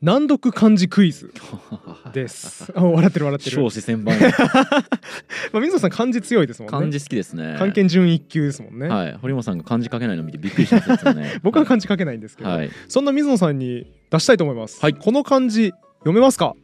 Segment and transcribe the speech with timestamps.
[0.00, 1.32] 難読漢字クイズ
[2.14, 2.72] です。
[2.76, 3.56] あ笑ってる笑ってる。
[3.56, 4.14] 少子千万
[5.52, 6.78] まあ水野さん漢字強いですもんね。
[6.78, 7.56] 漢字好きですね。
[7.58, 9.18] 漢検準一級ですもんね、はい。
[9.20, 11.40] 堀本さんが漢字書けないの見てびっくりしたんですよね。
[11.42, 12.70] 僕は漢字書けないんですけど、はい。
[12.86, 14.94] そんな水野さんに出したいと思います、はい。
[14.94, 16.54] この漢字読めますか？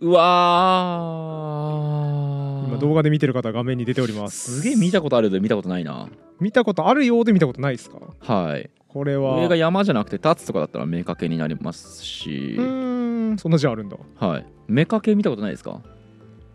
[0.00, 2.68] うわー。
[2.68, 4.60] 今動画で見てる方は画面に出ております。
[4.60, 6.08] すげえ見たことあるけど見たことないな。
[6.38, 7.96] 見たことあるようで見たことないですか？
[8.20, 9.36] はいこれは。
[9.38, 12.54] 上が山じゃなくて立つとかだったら目かけになりますし。
[12.56, 13.38] うーん。
[13.38, 13.98] そんな字あるんだ。
[14.18, 14.46] はい。
[14.68, 15.82] 目かけ見たことないですか？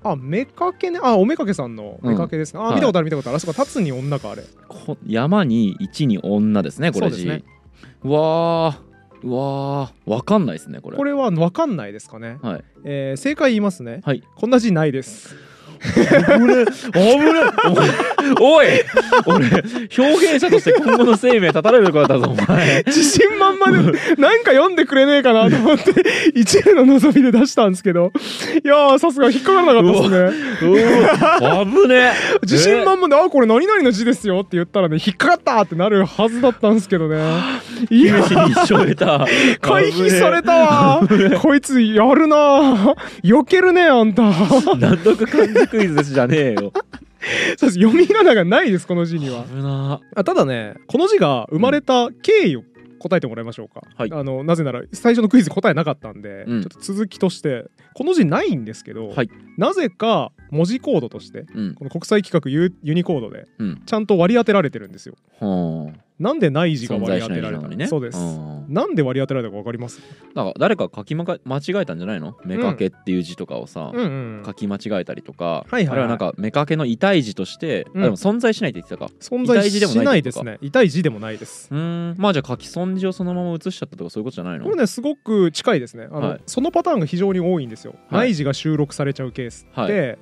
[0.03, 0.99] あめかけね。
[1.03, 2.75] あおめかけさんのめかけですね、あ、はい。
[2.77, 3.05] 見たことある。
[3.05, 3.37] 見たことある。
[3.37, 4.41] あそこ立つに女かあれ。
[4.67, 7.21] こ山に一に女ですねこれ字。
[7.21, 7.51] そうですね。
[8.03, 9.27] うわー。
[9.27, 10.09] うわー。
[10.09, 10.97] わかんないですねこれ。
[10.97, 12.63] これは分かんないですかね、はい。
[12.83, 14.01] えー正解言いますね。
[14.03, 14.23] はい。
[14.35, 15.35] こんな字ないです
[15.81, 17.25] 危ね危ね
[18.39, 18.67] おい
[19.25, 19.45] 俺
[19.97, 22.83] 表現者として今後の生命絶たれる子だったぞお前。
[22.85, 25.91] 自信満々でなんか読んでくれねえかなと思って
[26.35, 28.11] 一部の望みで出したんですけど。
[28.63, 30.61] いやーさすが引っかからなかったですね。
[30.61, 32.11] 危ね
[32.43, 37.17] 自信満々で「あこれ何々の字ですよ」って言ったらね引っかかったってなるはずだったんですけどね。
[37.89, 39.25] いや試しに一生得た。
[39.61, 41.01] 回避されたわ
[41.41, 44.21] こいつやるな避けるねあんた。
[44.77, 46.73] 難読漢字クイズですじゃねえよ。
[47.57, 47.73] そうです。
[47.73, 49.43] 読み仮名がないですこの字には。
[49.45, 50.01] 危な。
[50.15, 52.63] あただねこの字が生まれた経緯を
[52.99, 54.11] 答えてもらいましょうか、はい。
[54.11, 56.61] あのなぜなら最初のクイズ答えなかったんで、うん。
[56.61, 59.29] ちょっと続きとしてこの字ないんですけど、はい。
[59.57, 61.75] なぜか文字コードとしてうん。
[61.75, 63.81] この国際規格ユユニコードでうん。
[63.85, 65.15] ちゃんと割り当てられてるんですよ。
[65.39, 67.87] はあなんでない字が存割り当てられたにね。
[67.87, 68.17] そうです。
[68.17, 68.65] ん。
[68.69, 69.99] なんで割り当てられたか分かります？
[70.35, 71.37] なんか誰か書き間違
[71.69, 72.37] えたんじゃないの？
[72.45, 74.03] 目かけっていう字とかをさ、うん。
[74.03, 74.05] う
[74.41, 75.89] ん書き間違えたりとか、はいはいはい。
[75.89, 78.01] あるいはなんか目かけの痛い字として、うん。
[78.01, 79.11] あでも存在しないって言ってたか。
[79.19, 80.59] 存在しないですね。
[80.61, 81.69] 痛い字でもないです。
[81.71, 82.15] うーん。
[82.17, 84.65] まあじゃあ書き損じをそのまま写しちゃったとかそういうことじゃないの？
[84.65, 86.07] これねすごく近いですね。
[86.11, 86.41] あの、はい。
[86.45, 88.19] そのパターンが非常に多いんですよ、はい。
[88.19, 90.17] ない字が収録されちゃうケースって、はい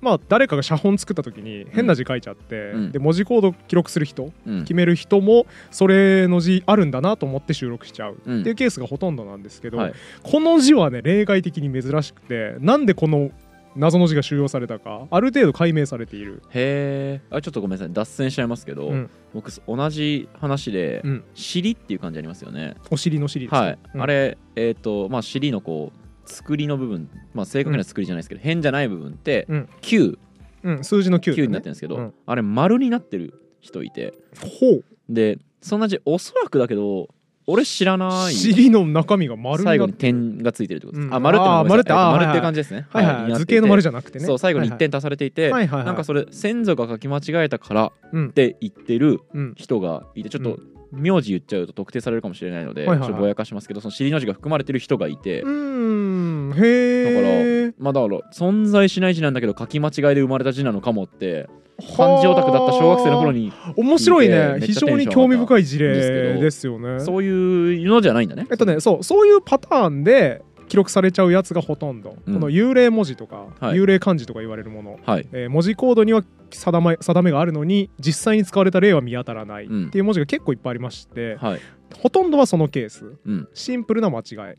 [0.00, 2.92] まあ誰かが写本作った時に変な字書いちゃって、うん。
[2.92, 4.60] で文字コード記録する人うん。
[4.62, 8.16] 決める人もそれの字あるんだなと思って収録しちゃう。
[8.24, 8.40] うん。
[8.40, 9.92] っていうケースがほとんどなんですけど、はい。
[10.22, 13.30] この字はね例外的に珍しくてなんでこの
[13.76, 17.92] 謎の字が収容されたかある程度解明されている、へえあちょっとごめんなさい。
[17.92, 19.10] 脱線しちゃいますけど、うん。
[19.32, 22.74] 僕同じ話でうん「尻」っていう感じありますよね。
[22.90, 24.02] お尻の尻ですね、はい、うん。
[24.02, 25.99] あれえっ、とまあ尻のこう
[26.30, 29.68] 作りの部分まあ正確な作りじゃないですけど、変じゃない部分ってうん。
[29.82, 30.18] 9、
[30.62, 32.14] うん、数字の9、9になってるんですけど、うん。
[32.26, 34.14] あれ丸になってる人いて。
[34.60, 34.84] ほう。
[35.08, 37.08] でそんな字おそらくだけど
[37.46, 38.32] 俺知らない。
[38.32, 41.14] 尻の中身が丸にな最後に点がついてるってことです、うん。
[41.14, 42.86] あ丸ってあ丸ってあーえっと丸っていう感じですね。
[42.90, 44.24] はいはい、図形の丸じゃなくてね。
[44.24, 45.86] そう最後に1点は足されていて、いはいはいはい。
[45.86, 48.28] なんかそれ先祖が書き間違えたからうん。
[48.28, 49.54] って言ってるうん。
[49.56, 53.08] 人がいてちょっとうん名字言っちゃうと特定されるかもしれないので、はいはいはい。
[53.08, 61.48] ちょっとぼやかしますけどその尻の字が含まれてる人がいて、うーんへえまあだから存在しない字なんだけど書き間違いで生まれた字なのかもって
[61.96, 64.58] 漢字オタクだった小学生の頃に面白いね。
[64.60, 65.94] 非常に興味深い事例
[66.38, 67.00] ですよね。
[67.00, 68.46] そういうのじゃないんだね。
[68.50, 72.34] えっとねそうそういうパターンで記録されちゃうやつがほとんど、うん。
[72.34, 73.76] この幽霊文字とか、はい。
[73.76, 75.28] 幽霊漢字とか言われるもの、はい。
[75.32, 79.64] えー文字コードには定め定めがあるのに実際に使われた例は見当たらない。
[79.64, 81.60] っていう文字が結構いっぱいありまして、はい。
[82.00, 83.16] ほとんどはそのケース。
[83.26, 83.48] うん。
[83.52, 84.22] シンプルな間違
[84.54, 84.56] い。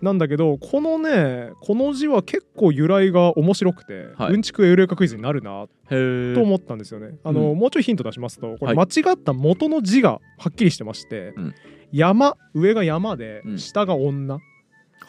[0.00, 4.34] なんだけどこのねこの字は結構由来が面白くて、はい。
[4.34, 7.18] うんちくエウレカクイズになるなと思ったんですよね。
[7.24, 11.54] あの、うもうちょいヒント出しますとこれは間違った元の字がはっきりしてまして、うん。
[11.90, 13.58] 山上が山でうん。
[13.58, 14.38] 下が女、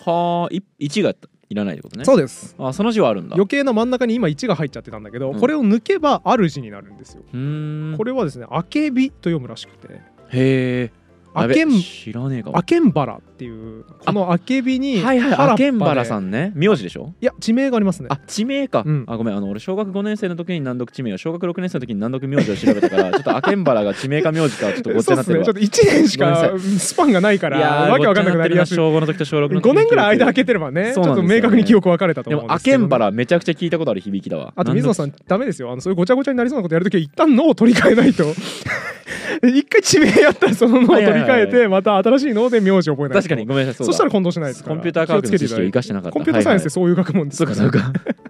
[0.06, 1.14] はあい1が
[1.50, 2.06] いらないってことね。
[2.06, 2.56] そうです。
[2.60, 3.36] あその字はあるんだ。
[3.36, 5.40] 余計な真ん中に今1が入っちゃってたんだけど、うん。
[5.40, 7.24] これを抜けばある字になるんですよ。
[7.24, 9.94] これはですね「あけび」と読むらしくて。
[9.94, 10.00] へ
[10.32, 10.92] え
[11.34, 12.58] 「あけん知らねえかも。
[12.58, 16.52] あけんばら」っていうこの「あけび」にはいはいあけんばらさんね。
[16.56, 17.14] 名字でしょ？
[17.22, 18.08] いや地名がありますね。
[18.10, 19.04] あ地名か、うん。
[19.08, 25.46] あごめんあの俺小学5年生の時に難読地名を小学6年生の時に難読名字を調べたから ちょっとあけんばらが地名か名字かちょっとごっちゃになってるわ。
[25.46, 25.46] ね。
[25.46, 28.74] ちょっと1年しかスパンがないからーわけわかんなくなりやす。
[28.74, 34.54] い小5の時と小6の時5年ぐらい間空けてればねちょっと明確に記憶分かれたとでもあ思うんですけどけんばらめちゃくちゃ聞いたことある響きだわ。
[34.56, 35.72] あと水野さんんダメですよ。
[35.72, 38.26] あのそういうごちゃごちゃになりそうなことやるときは一旦脳を取り替えないと
[39.48, 43.14] 一回地名やったらその脳を取り替えてまた新しい脳で名字覚えないと。
[43.16, 43.86] 確かにごめんなさい。
[43.86, 44.76] そしたらら混同しないですから。
[44.76, 46.14] コンピューター科学の知識を生かしてなかった。
[46.14, 47.64] コンピューターサイエンスってはいそういう学問ですはいから。
[47.64, 48.00] そうかそうか。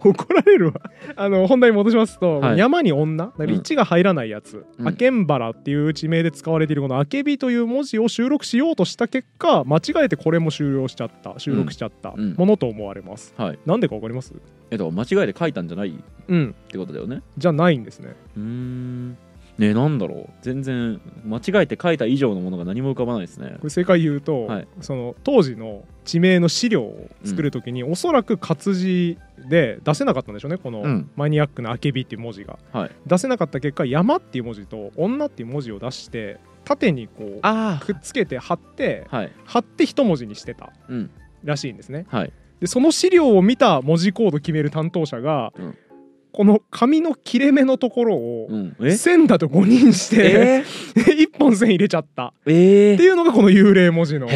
[0.00, 0.74] 怒られるわ。
[1.14, 2.58] あの本題に戻しますと、はい。
[2.58, 3.26] 山に女。
[3.26, 3.60] だからうん。
[3.60, 4.88] 1が入らないやつ、うん。
[4.88, 6.98] あけんばらっていう地名で使われているこの。
[6.98, 11.34] あけびという文字を収録しようとした結果間違えてこれも収録しちゃった。
[11.38, 12.14] 収録しちゃった。
[12.16, 12.34] うん。
[12.36, 13.58] ものと思われます、はい。
[13.64, 14.34] なんでかわかります？
[14.70, 15.92] えっと間違えて書いたんじゃないっ
[16.28, 16.54] うん。
[16.68, 17.22] てことだよね。
[17.38, 18.16] じゃないんですね。
[18.36, 19.16] うーん
[19.58, 20.30] ねなんだろう。
[20.42, 23.54] 全然間違えて書いた以上のものが何も浮かばないですね。
[23.58, 24.68] これ正解言うと、はい。
[24.80, 29.18] その当時の地名の資料を作るときに、おそらく活字
[29.48, 30.58] で出せなかったんでしょうね。
[30.58, 31.10] このうん。
[31.16, 32.58] マニアックな「あけび」っていう文字が。
[32.72, 32.90] はい。
[33.06, 39.32] 出せなかった結果「山」っていう文字と「女」っていう文字を出して縦にこうあくっつけて貼ってあはい。
[39.44, 41.10] 貼って一文字にしてたうん。
[41.44, 42.06] らしいんですね。
[42.08, 42.32] はい。
[42.60, 45.76] でその資料を見た文字コード決める担当者が、うん
[46.32, 48.48] この紙の切れ目のところを
[48.96, 50.64] 線だと誤認して、
[50.96, 51.12] え？
[51.16, 52.34] 一本線入れちゃった。
[52.46, 54.34] ー、えっていうのがこの幽霊文字のきっ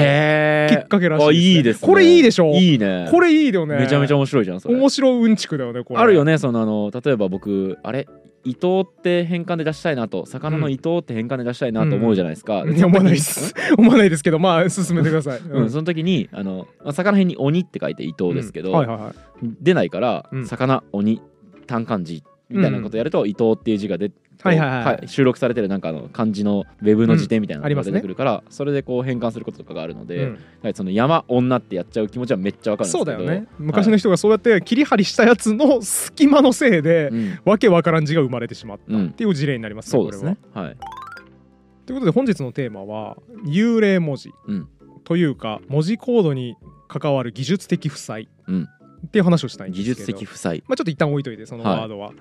[0.88, 1.56] かけらしいあですね。
[1.56, 1.88] いいですね。
[1.88, 2.52] これいいでしょ？
[2.54, 3.08] いいね。
[3.10, 3.76] これいいよね。
[3.76, 6.00] めちゃめちゃ面白いじゃん面白うんちくだよねこれ。
[6.00, 8.06] あるよねそのあの例えば僕あれ？
[8.42, 10.24] 伊藤って変換で出したいなと。
[10.24, 13.54] 魚の伊藤って変換で出したいなと思うじゃないですか、思わないです。
[13.76, 19.12] 思わないですけどまあ進めてください、うん、その時にあのまあ魚辺に鬼って書いて伊藤ですけど、
[19.42, 20.46] 出ないから、うん。
[20.46, 21.20] 魚鬼
[21.70, 24.10] 単漢字みたいなことやると、伊藤っていう字が出
[24.42, 24.96] はいはいはい。
[25.02, 30.38] か収録されてるなんかあの漢字のウェブの辞典みたいなのが出てくるから、それでこう変換することとかがあるので、うん。
[30.62, 33.04] はいその山女ってやっちゃう気持ちはめっちゃわかるんですけど。
[33.04, 33.46] そうだよね。
[33.58, 37.38] 昔の人がそうやって切り張りしたやつの隙間のせいで、うん。
[37.44, 40.36] わけわからん字が生まれてしまったうんっていう事例になりますね、そうですね。
[40.52, 40.76] これははい。
[41.86, 44.68] ということで本日のテーマは幽霊文字うん。
[45.04, 46.56] というか文字コードに
[46.88, 48.28] 関わる技術的負債。
[48.48, 48.68] うん
[49.06, 50.06] っていう話をしたいんです技けど。
[50.06, 50.62] 術的負債。
[50.66, 52.12] まあ、ちょっと一旦置いといてそのワードは、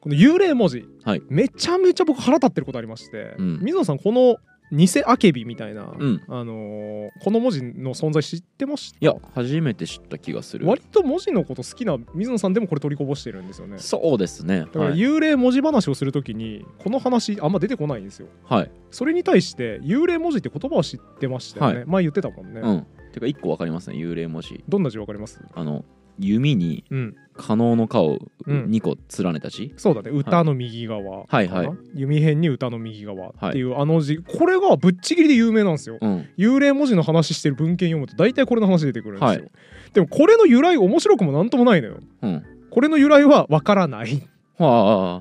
[0.00, 1.22] この幽霊文字、はい。
[1.28, 3.58] めちゃめちゃ僕腹立ってることありまして、うん。
[3.62, 4.36] 水野さんこの
[4.70, 6.22] 偽あけびみたいな、うん。
[6.28, 8.98] あのーこの文字の存在知ってました？
[9.00, 10.66] いや初めて知った気がする。
[10.68, 13.78] 割と文字のこと好きな水野さんでもこれ取りこぼしてるんですよね。
[13.78, 14.60] そうですね。
[14.60, 18.28] だからはい、幽霊文字話をするときにこの話あんま出てこないんですよ。
[18.44, 18.70] はい。
[18.90, 21.86] それに対して幽霊文字って言葉は知ってましたよね、はい。
[21.86, 22.86] 前言ってたもんね、うん。
[23.12, 23.96] てか一個わかりますね。
[23.96, 24.62] 幽霊文字。
[24.68, 25.42] どんな字わかります？
[25.54, 25.82] あの
[26.18, 27.16] 弓にうん。
[27.38, 28.64] 可能の顔をうん。
[28.64, 30.10] 2個連ねた字、そうだね。
[30.10, 31.70] 歌の右側かな、はいはい。
[31.94, 35.98] 弓辺に歌の右側っていうあの字、これがぶっちぎりで有名なんですよ。
[36.00, 36.26] うん。
[36.36, 39.50] 幽霊文字の話してる文献読むと大体これの話出てくるんですよ、はい。
[39.92, 41.98] でもこれの由来面白くもなんともないのよ。
[42.22, 42.44] うん。
[42.70, 44.28] これの由来はわからない。
[44.58, 45.20] は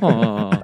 [0.00, 0.06] あ。
[0.06, 0.55] はあ、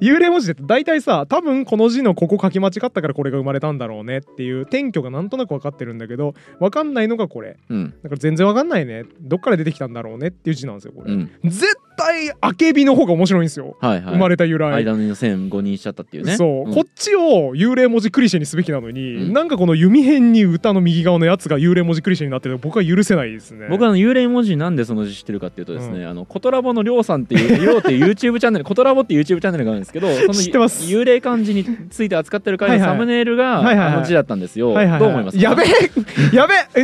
[0.00, 7.56] 幽霊文字って大体さ多分この字のここ書き間違ったからこれが生まれたんだろうねっていう転居がなんとなく分かってるんだけど分かんないのがこれ。
[7.68, 7.76] うん。
[7.78, 9.04] うんだから全然分かんないね。
[9.20, 11.30] どっから出てきたんだろうねっていう字なんですよこれ、うん。
[11.44, 14.14] 絶対あけびの方が面白いんですよ、はいはい。
[14.14, 14.72] 生まれた由来。
[14.72, 16.36] 間の線誤認しちゃったっていうね。
[16.36, 16.74] そう、ん。
[16.74, 19.32] こっちを幽霊文字クリシェにすべきなのに、うん。
[19.32, 23.66] なんかこの弓辺に歌の右側のやつが幽霊文字クリシェになってるの僕は許せないですね。
[23.68, 30.90] 僕はあの幽霊文字なんでその字知ってるかっていうとですね、あのコトラボのりょうさんっていうりょうっていう YouTube チャンネル コトラボっていう YouTube チャンネルがあるんですけどその知ってます。
[30.92, 35.00] 幽霊漢字について扱ってる回のサムネイルがはいはいはいあの字だったんですよ、はいはいはい。
[35.00, 35.42] どう思いますか？
[35.42, 35.66] やべえ！
[36.34, 36.80] やべえ！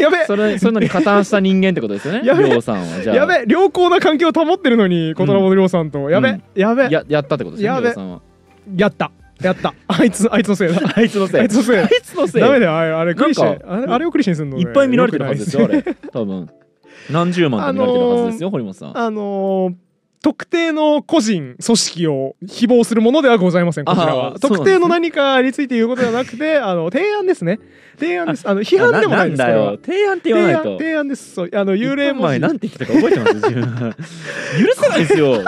[0.00, 0.24] やべえ！
[0.26, 2.20] それそういうのに加担した人間ってことですよね？
[2.22, 3.02] りょうさんは。
[3.02, 3.16] じゃあ。
[3.16, 3.44] やべえ！
[3.46, 6.42] 良好な関係を保ってるのに小虎のりょうさんと、やべえ、うん。
[6.54, 6.82] やべ。
[6.84, 7.82] えやややったってことですねやべ。
[7.82, 8.18] りょうさんは。
[8.18, 8.20] っ
[8.94, 9.10] た。
[9.42, 9.74] やった。
[9.88, 10.80] あいつあいつのせいだ。
[10.94, 11.40] あいつのせい。
[11.40, 11.76] あいつのせい。
[11.78, 12.42] あいつのせい。
[12.42, 12.76] ダメだよ。
[12.76, 15.68] あれあれクリシェあれあれをクリシェにするのね、いっぱい見られてるはずですよ
[16.12, 16.48] 多分。
[17.10, 18.98] 何十万と見られてるはずですよ、堀本さん。
[18.98, 19.74] あのー
[20.20, 27.60] 特定の個人組織を誹謗するものではございませんこちらあは特定の何かについて言うことではなくてあの提案ですね
[27.98, 28.48] 提案です。
[28.48, 29.38] あの批判でもないです。
[29.38, 29.78] だよ。
[29.84, 30.62] 提案って言わないと。
[30.62, 31.34] 提案提案です。
[31.34, 32.40] そうあの幽霊文字。
[32.40, 33.34] なんて言ってたか覚えてます？
[33.34, 33.64] 自分。
[34.66, 35.42] 許せないですよ。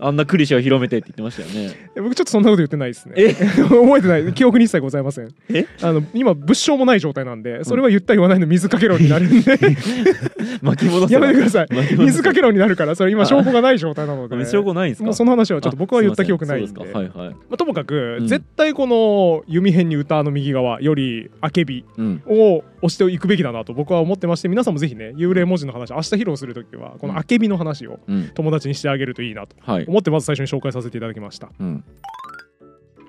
[0.00, 1.90] あんなクリシェを広めてって言ってましたよね。
[1.96, 3.14] 僕ちょっとそんなこと言ってないですね。
[3.16, 3.32] え？
[3.68, 4.32] 覚えてない。
[4.34, 5.28] 記憶に一切ございません。
[5.50, 5.66] え？
[5.82, 9.58] あの今物証もない状態なんでそれは言った言わないの水かけ論になるんで。
[10.62, 11.68] 巻き戻せやめてください。
[11.98, 14.44] 水かけ論になるからそれ今証拠がない状態なので。
[14.44, 15.12] 証拠ないんですか？
[15.12, 16.80] その話はちょっと僕は言った記憶ないんで。
[16.80, 17.10] はいはい。
[17.14, 18.26] まあ、ともかく、うん。
[18.28, 22.22] 絶対この弓辺に歌の右側よりあけびうん。
[22.26, 28.30] を押していくべきだなと僕は思ってまして皆さんもぜひね幽霊文字の話明日披露するときはこのあけびの話をうん。
[28.34, 29.86] 友達にしてあげるといいなとはい。
[29.86, 31.50] 思ってまず最初に紹介させていただきました。
[31.58, 31.84] うん。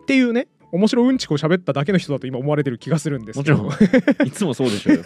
[0.02, 3.64] っていうね面白うんちくを喋っただけの人だと今思われてる気がするんですけど。
[3.64, 3.72] も
[4.26, 5.04] いつもそうでしょうよ。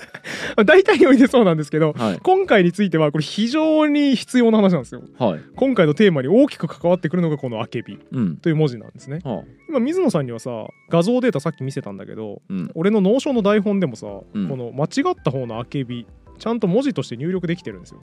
[0.65, 2.19] 大体においてそうなんですけどはい。
[2.21, 5.01] 今回についてはこれ非常に必要な話なんですよ。
[5.17, 5.39] はい。
[5.55, 8.37] 今回のテーマに大きく関わってくるのがこのあけびうん。
[8.37, 9.19] という文字なんですね。
[9.23, 9.43] はあ。
[9.69, 12.71] 今水野さんにはさ画像データさっき見せたんだけどうん。
[12.75, 14.47] 俺の脳書の台本でもさ、うん。
[14.47, 16.05] この間違った方のあけび
[16.39, 18.01] ちゃんと文字として入力できてるんですよ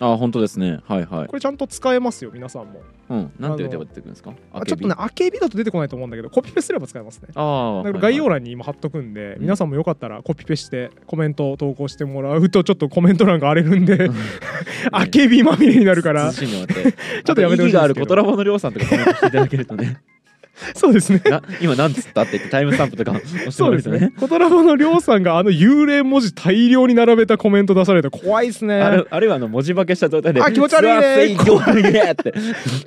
[0.00, 0.80] あ本当ですね。
[0.86, 1.26] はいはい。
[1.26, 2.82] これちゃんと使えますよ皆さんも。
[3.10, 3.32] うん。
[3.38, 4.32] なんて言えば出てくるんですか？
[4.52, 7.28] あちょっとねあけびだと出てこないと思うんだけどコピペすれば使えますね。
[7.34, 14.10] ああだから概要欄に今貼っとくんで、皆さんもよかったらコピペしてコメントを投稿してもらうとちょっとコメント欄が荒れるんで
[14.92, 16.32] あけびまみれになるから。
[16.32, 18.14] ちょっとやめてほしいですけど。
[18.14, 20.00] あるのりょうさんとかコメントしていただけるとね
[20.74, 21.22] そうですね。
[21.24, 24.12] な今なんつったって言ってタイムスタンプとか押してそうですらうとね。
[24.18, 28.74] コトラボのりょうさんがあの幽霊文字大量に並べたコメント出されて怖いですね。
[28.80, 32.10] あるあるいはあの文字化けした状態であ気持ち悪いね。
[32.12, 32.34] って。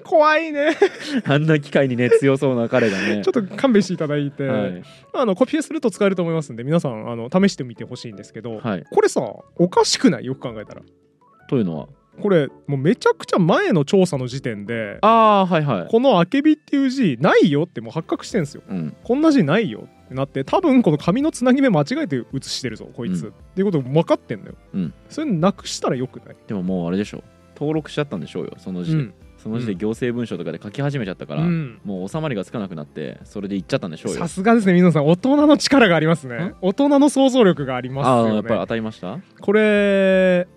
[0.03, 0.71] 怖いね。
[1.25, 3.21] あんな機械にね強そうな彼がね。
[3.25, 4.83] ちょっと勘弁していただいて、はい。
[5.13, 8.83] あのコピペすると使えると思いますんで皆さんあの試してみてほしいんですけど、はい。
[8.91, 9.21] これさ
[9.57, 10.25] おかしくない？
[10.25, 10.81] よく考えたら。
[11.49, 11.87] というのは？
[12.19, 15.87] これもうめちゃくちゃ前の調査の時点でああーはいはい。
[15.89, 18.63] この「あけび」っていう字ないよってもう発覚してんすよ。
[18.67, 18.95] うん。
[19.03, 23.29] こんな字ないよってなって多分この紙のつなぎ目間違えて写してるぞこいつ、うん。
[23.29, 24.93] っていうこと分かってんのよ、うん。
[25.09, 26.35] それなくしたらよくない？
[26.47, 27.23] でももうあれでしょ。
[27.55, 29.13] 登録しちゃったんでしょうよその時で、うん。
[29.37, 31.79] その時で行政文書とかで書き始めちゃったから、うん。
[31.83, 34.19] もう収まりがつかなくなってそれで行っちゃったんでしょうよ。
[34.19, 35.07] さすがですね水野さん。
[35.07, 36.35] 大人の力がありますね。
[36.35, 36.55] ん。
[36.61, 38.29] 大人の想像力がありますよね。
[38.29, 39.19] ああやっぱり当たりました？
[39.39, 40.47] これ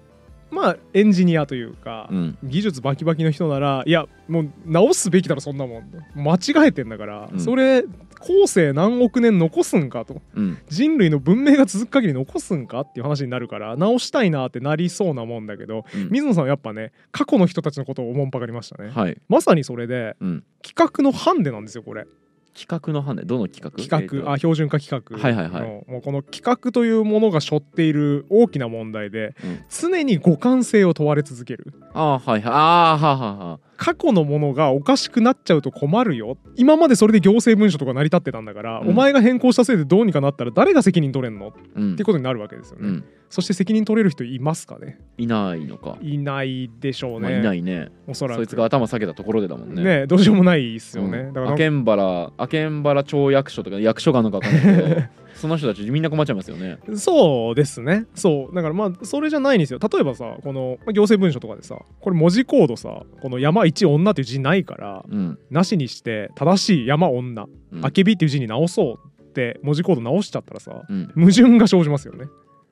[0.54, 2.38] まあエンジニアというか、うん。
[2.42, 7.40] 技術バキバキの人ならいやもう直すべきだろそんなもん間違えてんだから、うん。
[7.40, 7.82] それ
[8.20, 10.22] 後世何億年残すんかと。
[10.34, 10.58] うん。
[10.68, 16.08] 人類の文明が続く限り残すんかっていう話になるから直したいなってなりそうなもんだけどうん。
[16.10, 22.06] 水野さんはやっぱね過去の人たちのことをおもんぱかりましたね、はい、まさにそれでうん、企画のハンデなんですよこれ
[22.54, 23.82] 企画の判断どの企画？
[23.82, 25.90] 企画、あ標準化企画の、はいはいはい。
[25.90, 29.64] もうこの企画というものが背負っている大きな問題で、うん。
[29.68, 31.74] 常に互換性を問われ続ける。
[31.92, 32.52] あーはいはい。
[32.54, 36.36] あーはーはーは過去のものがおかしくなっちゃうと困るよ。
[36.56, 38.88] 今までそれで行政文書とか成り立ってたんだから、うん。
[38.88, 41.52] お前が変更したせいでどうにかなったら誰が責任取れんの？
[41.74, 41.96] うん。
[41.96, 43.04] ていうことになるわけですよね、うん。
[43.30, 44.98] そして責任取れる人いますかね？
[45.18, 47.88] いないのか、いないでしょうね、まあ、いないね。
[48.06, 48.38] おそらく。
[48.38, 49.82] そいつが頭下げたところでだもんね。
[49.82, 51.32] ねどうしようもないですよね、うん。
[51.32, 55.02] だから明原明原町役所とか役所があるのか分かんないけど
[55.34, 56.78] その人たちみんな困っちゃいますよね。
[56.96, 58.06] そうですね。
[58.14, 58.54] そう。
[58.54, 59.78] だからまあそれじゃないんですよ。
[59.78, 67.84] 例えばさこのまあ行政文書とかでさこれ文字コードさこの山一女っていう字ないからうん、なしにして正しい山女うん。
[67.84, 72.26] あけびっていう字に直そうって文字コード直しちゃったらさうん、矛盾が生じますよね。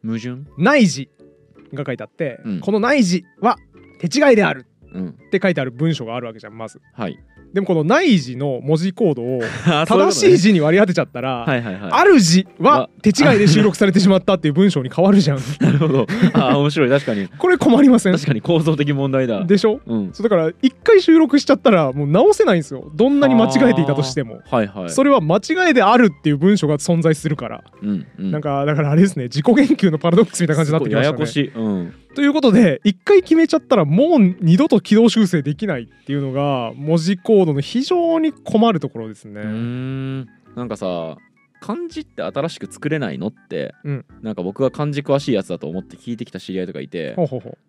[0.05, 0.45] 矛盾？
[0.59, 1.11] 内字
[1.75, 2.61] が書いてあって、うん。
[2.61, 3.57] この内字は
[3.99, 5.09] 手違いであるうん。
[5.09, 6.81] って書いてある文章があるわけじゃんまず。
[6.95, 7.19] はい
[7.53, 9.41] でもこの内字の文字コードを
[9.87, 11.91] 正しい字に割り当てちゃったら、はいはいはい。
[11.91, 15.39] ある字はわ手違いで収録されてしまったっていう文章に変わるじゃん。
[15.61, 16.07] なるほど。
[16.35, 16.89] あー 面白い。
[16.89, 17.29] 確かに。
[17.29, 18.15] これ困りません？
[18.15, 19.45] 確かに構造的問題だ。
[19.45, 19.81] でしょ？
[19.87, 20.11] うん。
[20.13, 22.91] そうだから一回収録しちゃったらもう直せないんですよ。
[22.95, 24.91] どんなに間違えていたとしても、はいはい。
[24.91, 28.31] それは間違いであるっていう文章が存在するから、うんうん。
[28.31, 29.25] なんかだからあれですね。
[29.25, 31.19] 自己言及のパラドックスみたいな感じになってきましたね。
[31.19, 31.49] ややこしい。
[31.55, 39.41] うんということで一回決めちゃったらもう二度と軌道修正できないっていうのが文字コードの非常に困るところですね。
[39.41, 40.29] うーん。
[40.55, 41.17] なんかさ
[41.63, 44.05] 漢字って新しく作れないのって、うん。
[44.21, 47.15] なんか僕が漢字詳しいやつだと思って聞いてきた知り合いとかいて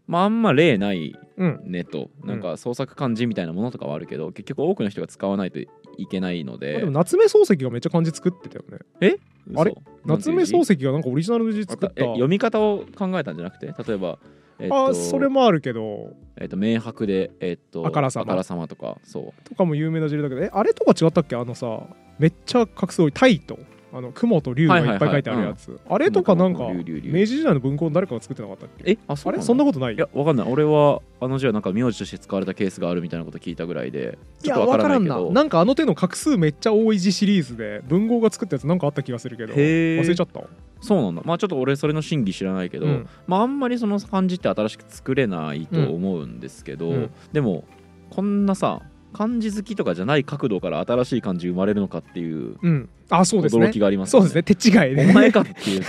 [0.07, 1.61] まああんま例ないうん。
[1.65, 2.09] ねと。
[2.23, 5.59] なんか創作漢字みたいなものとかはあるけど結局多くの人が使わないと
[5.97, 8.63] いけないのあででも夏目漱石がめっちゃ漢字作ってたよ
[8.99, 9.17] ね。
[9.47, 9.61] 嘘。
[9.61, 9.75] あれ？
[10.05, 12.03] 夏目漱石石がなんかオリジナルの字作った。
[12.03, 13.67] 読み方を考えたんじゃなくて？
[13.67, 14.17] 例えば
[14.59, 16.13] えっとあそれもあるけど。
[16.37, 18.23] えっと明白でえっとあからさま。
[18.23, 19.43] あからさまとかそう。
[19.43, 20.41] とかも有名な事例だけど。
[20.41, 21.35] えあれとか違ったっけ？
[21.35, 21.81] あのさ
[22.19, 23.57] めっちゃ画数多い「タイ」と
[23.95, 28.91] あの雲と竜がいっぱい書いてあるやつ、あれとかなんか明治時代の文庫の誰かが作ってなかったっけ？
[28.91, 30.51] えあそうあれそんなこことないいやわかんない。
[30.51, 35.21] 俺はあの字はなんか名字として使われたケースがあるみたいなこと聞いたぐらいでいやわからんな。
[35.21, 40.41] なんかあの手の画数めっちゃ多い字シリーズで文豪が作ったやつなんかあった気がするけど忘れちゃった？
[40.81, 41.21] そうなんだ。
[41.23, 43.07] まあちょっと俺それの真偽知らないけど、うん。
[43.27, 47.11] まああんまりその漢字って新しく作れないと思うんですけど、うん。
[47.31, 47.63] でも
[48.09, 48.81] こんなさ
[49.13, 53.67] 漢字好きとかじゃない角度から新しい漢字生まれるのかっていううんあそうですね。
[53.67, 54.43] 驚きがありますそうですね。
[54.43, 55.05] 手違いで。
[55.09, 55.83] お前かっていう。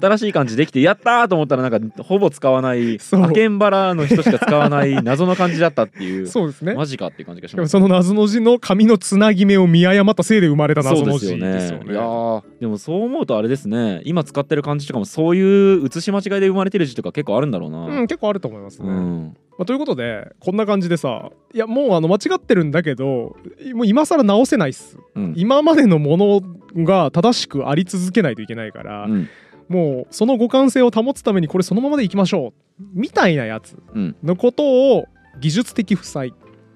[0.00, 3.22] 新しい漢字できてやったーと思ったらなんかほぼ使わないそう。
[3.22, 6.74] アケンバラの人しか使わない 謎の漢字だったっていうそうですね。
[6.74, 11.52] マジかっていう感じがしますその謎の字の紙のつなぎ目を見誤ったせいで生まれた謎の字ですよね。
[11.52, 11.92] ですよね。
[11.92, 14.00] いやーでもそう思うとあれですね。
[14.04, 17.86] 今使ってる漢字とかもそういう写し間違いで生まれてる字とか結構あるんだろうな。
[17.86, 19.36] うん、結構あると思いますね、うん。
[19.58, 23.36] まあ、ということでこんな感じでさいやもうあの間違ってるんだけど
[23.74, 24.96] もう今更直せないっす。
[25.14, 25.34] うん。
[25.36, 26.40] 今までのもの
[26.76, 29.28] が正しくあり続けないといけないから、うん。
[29.68, 34.16] もうその互換性を保つためにこれそのままでいきましょうみたいなやつうん。
[34.22, 35.06] のことを
[35.40, 36.32] 技術的負債っ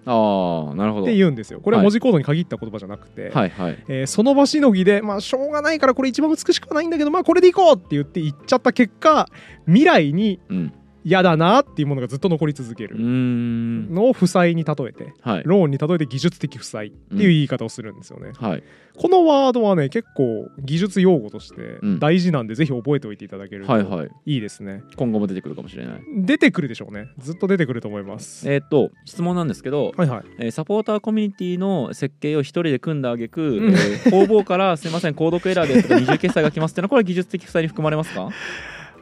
[0.09, 1.07] ああなるほど。
[1.07, 1.61] て言うんですよ。
[1.61, 3.85] これは文字コードに限った言葉じゃなくて、はいはい。
[3.89, 9.29] えーその場しのぎでまあしょうがないからこれ一番美しくはないんだけどまあこれでいこうって言って言っちゃった結果
[9.67, 10.73] 未来にうん
[11.09, 12.97] 嫌だなっていうものがずっと残り続ける。
[12.99, 13.95] ん。
[13.95, 15.43] のを負債に例えてはい。
[15.47, 18.65] ローンに例えて技術的負債っていう言い方をするんですよね、はい。
[18.99, 21.99] このワードはね結構技術用語としてうん。
[22.01, 24.11] 大事なんで、ぜひ覚えておいていただけるとはいはい。
[24.27, 24.83] いいですね。
[24.97, 26.03] 今後も出てくるかもしれない。
[26.25, 27.07] 出てくるでしょうね。
[27.19, 28.51] ずっと出てくると思います。
[28.51, 30.25] えーっと質問なんですけど、はいはい。
[30.41, 33.75] えーサポーターコミュニティの設計を一人で組んだ挙句、うん。
[33.75, 38.31] えー方々から「すいません 購読エラーです」とか二重決済が来ますってのはこれは技術的負債に含まれますか？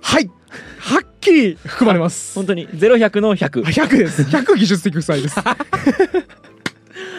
[0.04, 0.30] はい。
[0.78, 2.34] はっきり含まれます。
[2.34, 2.68] 本当に。
[2.68, 4.22] 100の100 100です。
[4.22, 5.36] 100技術的負債です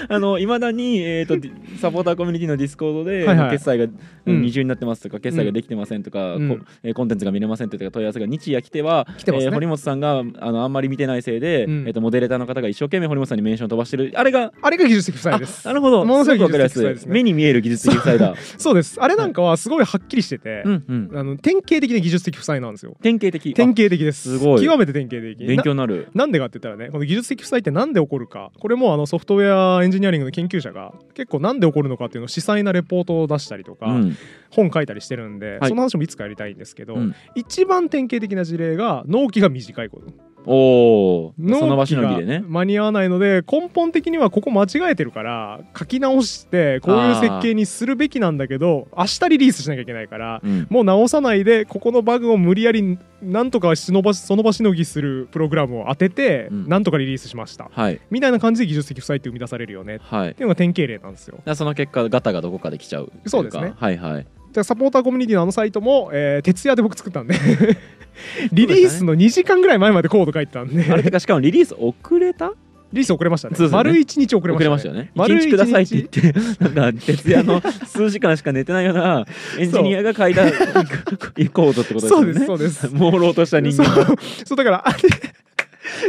[0.09, 1.35] あのいまだに、えー、 と
[1.79, 3.51] サポーターコミュニティのディスコードで、はいはい。
[3.51, 3.85] 決済が
[4.25, 6.49] うん二重になってますとか、決済ができてませんとか、うん。
[6.49, 9.43] こえーコンテンツが見れませんとか問い合わせが日夜来ては来てね。
[9.43, 11.87] えー堀本さんがあのあんまり見てないせいで、うん。
[11.87, 14.11] えー、とモデレーターの方が一生懸命堀本さんにメンション飛ばしてる。
[14.15, 15.67] あれがあれが技術的負債です。
[15.67, 16.05] あなるほど。
[16.05, 16.97] ものすごくわかりやすい。
[17.07, 18.35] 目に見える技術的負債だ。
[18.57, 18.97] そうです。
[18.99, 21.11] あれなんかはすごいはっきりしてて、うんうん。
[21.13, 22.97] あの典型的な技術的負債なんですよ。
[23.01, 23.53] 典型的。
[23.53, 24.37] 典型的です。
[24.37, 24.63] すごい。
[24.63, 25.43] 極めて典型的。
[25.43, 26.07] あ勉強になる。
[26.13, 28.51] ななんでかって言ったらねこの技術的負債ってなんで起こるか。
[28.59, 34.17] これもあのソフトウェアエンジニアリングの研究者が結構なんで起こるのかっていうのを詳細なレポートを出したりとか、うん。
[34.49, 35.69] 本書いたりしてるんで、はい。
[35.69, 37.15] その話もいつかやりたいんですけど、うん。
[37.35, 42.43] 一番典型的な事例が納期が短いことおその場しのぎでね。
[42.47, 50.67] 間に合わないので根本的にはここ間違えてるから書き直してこういう設計にするべきなんだけど明日リリースしなきゃいけないからうん。
[50.69, 56.69] もう直さないでここのバグを無理やりなんとかしのばしその場しのぎするプログラムを当てて、うん。
[56.69, 57.69] なんとかリリースしました。
[57.71, 57.99] はい。
[58.09, 61.39] みたいな感じで技術的負債って生み出されるよねっはいていうのが典型例なんですよ。
[61.45, 63.73] でその結果ガタがどこかで来ちゃうそうですね。
[63.75, 64.27] はいはい
[64.61, 67.35] でサポーターコミュニティのあのサイトも、えー徹夜で僕作ったんで。
[68.53, 70.85] リリースの2時間ぐらい前までコード書いてたんで。
[70.89, 72.53] あれてかしかもリリース遅れた？
[72.93, 73.57] リリース遅れましたね。
[73.59, 73.67] ね。
[73.69, 74.63] 丸1日遅れましたね。
[74.63, 75.11] 遅れましたよね。
[75.15, 79.25] 丸1日くださいって言ってなんか徹夜の数時間しか寝てないような
[79.59, 82.87] エンジニアが書いたコードってことですそうですよねそうです。
[82.95, 84.17] 朦朧とした人そう。
[84.45, 84.97] そうだからあれ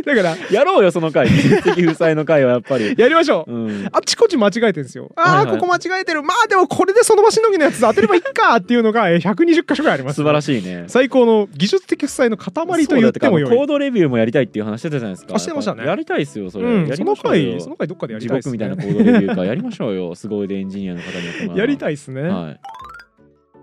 [0.04, 1.28] だからやろうよその回。
[1.28, 2.94] 技術的負債の回はやっぱり。
[2.96, 3.88] やりましょう、うん。
[3.92, 5.10] あっちこっち間違えてるんですよ。
[5.16, 5.58] ああ、はいはい。
[5.58, 6.22] ここ間違えてる。
[6.22, 10.62] まあでもこれでその場しのぎのやつ当てればいいかっていうのがえー120箇所ぐらいあります、素晴らしい。
[10.62, 10.84] ね。
[10.88, 12.52] 最高の技術的負債の塊
[12.86, 13.48] と言ってもよ。
[13.48, 13.50] い。
[13.50, 15.34] コードレビューもやりたいっていう話してたじゃないですか。
[15.34, 15.84] あしてましたね。
[15.86, 17.52] やりたいっすよそれ、うん、そのやりましょうよ。
[17.52, 18.58] 回、その回どっかでやり地たいです、ね。
[18.58, 22.60] 獄みたいなコードレビューかやりましょうよすごいでエンジニアの方に やりたいですね、はい。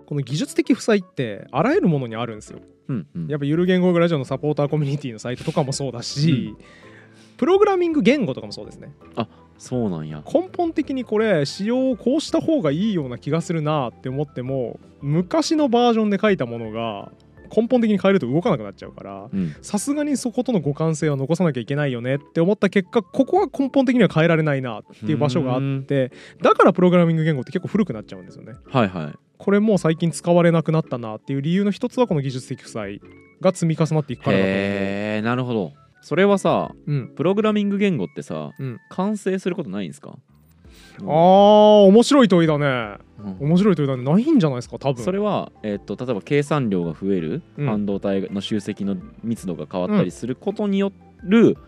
[0.06, 2.60] この技術的負債ってあらゆるものにあるんですよ。
[2.88, 3.26] うんうん。
[3.28, 6.54] やっぱゆる言語学ラジオのサポーターコミュニティのサイトとかもそうだし、
[7.36, 8.92] プログラミング言語とかもそうですね。
[9.58, 10.22] そうなんや。
[10.26, 17.12] 根本的にこれ仕様をこうした方がいいような気がするなって思っても昔のバージョンで書いたものが
[17.54, 19.54] 根本的に変えると動かなくなっちゃうからうん。
[19.62, 26.10] さすがにそことの互換性は残さなきゃいけないよねって思った結果ここは根本的には変えられないなっていう場所があって
[26.42, 28.54] だからプログラミング言語って結構古くなっちゃうんですよね。
[28.66, 33.02] はいはいこれもう最近使われなくなったなっていう理由の一つはこの技術的負債
[33.42, 34.56] が積み重なっていくからだと思う。
[34.56, 35.72] へえなるほど。
[36.00, 37.08] それはさうん。
[37.14, 38.80] プログラミング言語ってさ、うん。
[38.88, 40.16] 完成することないんですか？
[41.00, 41.04] あー
[41.88, 42.96] 面白い問いだね。
[43.18, 43.48] うん。
[43.50, 44.02] 面白い問いだね。
[44.02, 45.04] ないんじゃないですか多分。
[45.04, 47.66] それは、えっと例えば計算量が増える、うん。
[47.66, 50.90] 半導体の集積の密度が変わったりすることによ
[51.22, 51.58] る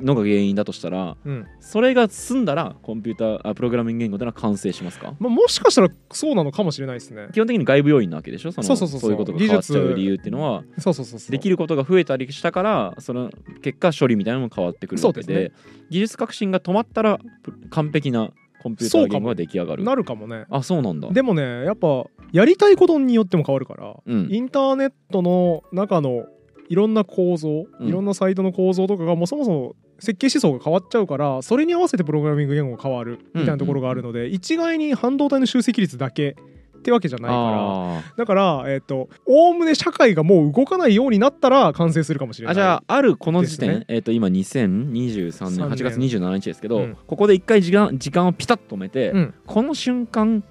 [0.00, 1.46] のが原因だとしたらうん。
[1.60, 5.14] それが済んだらコンピューターあプログラミング言語ってのは完成しますか？
[5.18, 7.28] まあ、もしかしたらそうなのかもしれないですね。
[7.32, 8.52] 基本的に外部要因なわけでしょ？
[8.52, 9.10] そのそうそうそうそう。
[9.12, 10.64] いうことが変わっちゃう理由っていうのは。
[10.78, 11.30] そうそうそうそう。
[11.30, 13.30] できることが増えたりしたからその
[13.62, 15.52] 結果処理みたいなのも変わってくるわけでそうです
[15.90, 18.30] 技術革新が止まったらプ完璧な
[18.62, 19.84] コンピューター言語が出来上がる。
[19.84, 20.46] なるかもね。
[20.50, 21.08] あそうなんだ。
[21.10, 24.28] でもねやっぱやりたいことによっても変わるから、うん。
[24.32, 26.26] インターネットの中の
[26.68, 27.88] いろんな構造、うん。
[27.88, 36.36] いろんなサイトの構造とかがもうそもそも設計思想が変わっちゃうからそれに合わせてプログラミング言語が変わるみたいなところがあるので、一概に半導体の集積率だけ
[36.76, 42.52] ってわけじゃないからだからえっ、とおおむね社会がもう動かないようになったら完成するかもしれない。
[42.52, 46.96] あじゃああるこの時点、えっ、と今2023年8月27日ですけど、うん。
[47.06, 49.34] ここで一回時間時間をピタッと止めて、うん。
[49.46, 50.44] この瞬間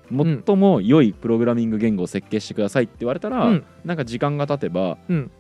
[0.46, 3.66] 最も良いプログラミング言語を設計してくださいって言われたら、うん。
[3.86, 5.28] なんか時間が経てば、うん。
[5.28, 5.32] か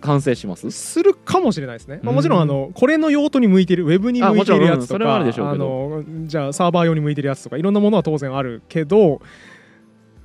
[0.00, 0.70] 完成します？
[0.70, 2.16] するかもしれないですね、まあ、うん。
[2.16, 5.64] もちろんあのこれの用途に向いてるウェブにあ向いてるやつとかるでしょうけど。
[5.64, 9.20] あのじゃあサーバー用に向いてるやつとかいろんなものは当然あるけど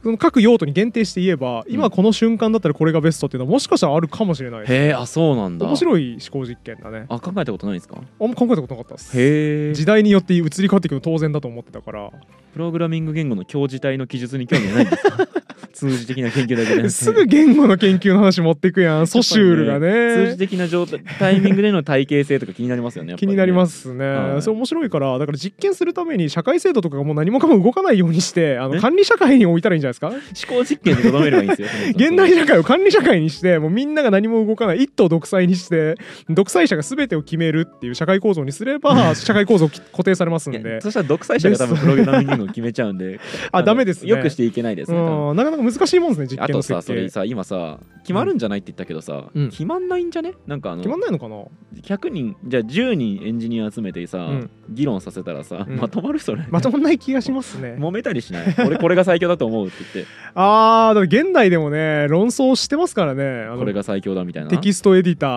[0.04, 4.60] その各用途に限定して言えば、今この瞬間だったらこれがベストっていうのはもしかしたらあるかもしれない。
[4.62, 5.66] ですへえあそうなんだ。
[5.66, 7.06] 面白い思考実験だね。
[7.08, 7.96] あ考えたことないんですか？
[8.20, 9.18] あんま考えたことなかったです。
[9.18, 12.12] へえ時代によって移り変わっていくの当然だと思ってたから。
[12.54, 15.28] プログラミング言語の強字体の記述に興味はないんですか？
[15.74, 16.76] 通じ的な研究だけで。
[16.76, 23.18] なくてすぐ言語の研究の話持っていくやん ソシュールが通じね的な状態タイミングでの体系性とか気になりますよねね。
[23.18, 24.42] 気になりますね、はい。
[24.44, 28.80] それ面白いからだから実験するために社会制度とかがもう何もかも動かないようにしてあのえ？
[28.80, 30.08] 管理社会に置いたらいいんじゃないですか？
[30.10, 30.18] 思
[30.60, 31.68] 考実験でとどめればいいんですよ。
[31.96, 35.96] 現代社会を管理社会にしてもうみんなが何も動かない一党独裁にして
[36.30, 40.82] 独裁者が全てを決めるっていう社会構造にすれば 社会構造固定されますんで。
[40.82, 43.20] そしたら独裁者が多分プログラミングを決めちゃうんでの
[43.52, 44.10] あダメですね。
[44.10, 46.82] よくしていけないですねなかなか難しいもんですね実あと験の設計。
[46.82, 49.50] さそれさ今さ決まるんじゃないって言ったけどさ、うん。
[49.50, 50.34] 決まんないんじゃね？
[50.48, 51.36] なんかあの決まんないのかな
[51.82, 54.50] ？100人じゃあ10人エンジニア集めてさ、うん。
[54.70, 55.78] 議論させたらさ、うん。
[55.78, 56.44] まとまるそれ。
[56.50, 57.76] まとまんない気がしますね。
[57.80, 58.56] 揉めたりしない。
[58.66, 60.12] 俺これが最強だと思うって言って。
[60.36, 63.46] あーだって現代でもね論争してますからね。
[63.56, 64.50] これが最強だみたいな。
[64.50, 65.28] テキストエディタ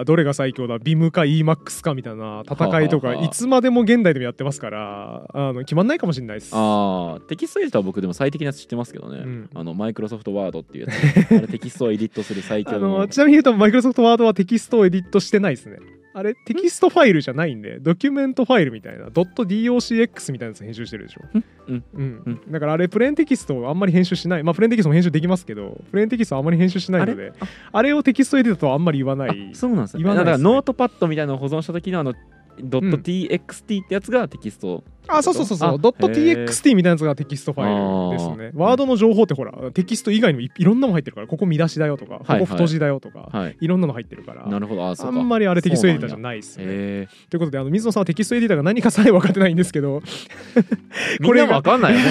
[0.00, 6.52] ーどれが最強だビムか EMAX かみたいな戦いとかいつまでも現代でもやってますからあの決まんないかもしれないです。
[6.54, 9.50] あーテキストエディターは僕でも最適なやつ知ってますけどね、うん。
[9.54, 11.34] あのマイクロソフトワードっていうやつ。
[11.34, 12.98] あれテキストをエディットする最あ強の。
[13.00, 15.78] のちなみに言うとマイクロソフトワードはテキストをエディットしてないですね
[16.18, 21.20] あれテキストファイルじゃないんでドキュメントファイルみたいな .docx みたいなやつ編集してるでしょ？
[21.68, 21.84] うん。
[21.92, 22.40] うん。
[22.50, 24.42] だからあれプレーンテキストをあんまり編集しない。
[24.42, 27.34] まあプレーンテキストも編集できますけどプレーンテキストはあんまり編集しないので
[27.70, 27.92] あれ？
[27.92, 30.02] をテキストエディターとはあんまり言わなあいそうなんですね。
[30.02, 30.30] 言わないね。
[30.32, 32.14] だからノートパッドみたいなのを保存した時のあの
[32.58, 35.74] .txt ってやつがテキスト、あそうそうそうそう。
[35.74, 38.50] あドット .txt みたいなやつがテキストファイルですね。
[38.54, 42.40] ワードの情報ってほらテキスト以外にもいいろんなの入ってるからここ見出しだよとかこはい。
[42.40, 43.56] こ太字だよとか、はい。
[43.60, 44.46] いろんなの入ってるから。
[44.46, 44.88] なるほど。
[44.88, 45.18] あそうか。
[45.18, 46.64] あんまりあれテキストエディターじゃないですね。
[46.66, 50.02] へということであの水野さんはテキストエディターが何かさえ分かってないんですけど、
[50.56, 50.60] え
[51.20, 52.04] みんなもわかんないよね。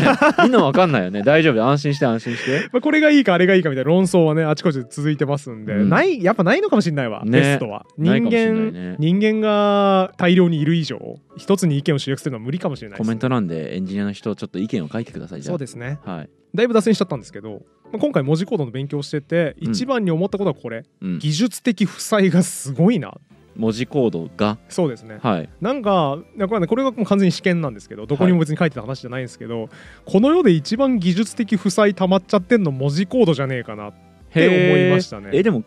[0.44, 1.24] みんなもわかんないよね。
[1.24, 1.64] 大丈夫。
[1.64, 2.70] 安心して安心して。
[2.74, 5.90] まあ、これがいいかあれがいいかみたいな論争はねあちこちで続いてますんで、うん。
[5.90, 7.40] ないやっぱないのかもしれないわ、ね。
[7.40, 7.86] ベストは。
[7.98, 15.54] 人間、ね人間が大量にいる以上一つに意見を集約するのは無理かもしれないですコメント欄でエンジニアの人ちょっと意見を書いてくださいじゃあ。
[15.54, 16.00] そうですね。
[16.06, 19.72] はい、だいぶ脱線しちゃったんですけど、まあ、今回文字コードの勉強しててうん。
[19.72, 23.14] 一番に思ったことはこれ、うん、技術的負債がすごいな。
[23.58, 24.58] 文字コードが？
[24.68, 25.18] そうですね。
[25.24, 25.50] はい。
[25.62, 29.70] なんかこれ,、ね、これがもう完全に試験なんですけどどこにも別に書いてた話じゃないんですけど、
[30.04, 33.94] この世で一番技術的負債溜まっちゃってんの文字コードじゃねえかなっ
[34.34, 35.30] て思いましたね。
[35.32, 35.64] えでも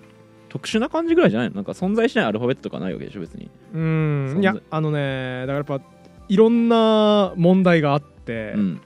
[0.51, 1.49] 特殊な感じぐらいじゃない？
[1.49, 4.39] のなんか存在しないアルファベットとかないわけでしょ別に、うん。
[4.43, 5.81] いやあのねだからやっぱ
[6.29, 8.81] いろんな問題があって、うん。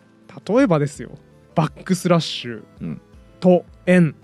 [0.49, 1.11] 例えばですよ
[1.55, 3.01] バックスラッシュうん。
[3.41, 4.15] と円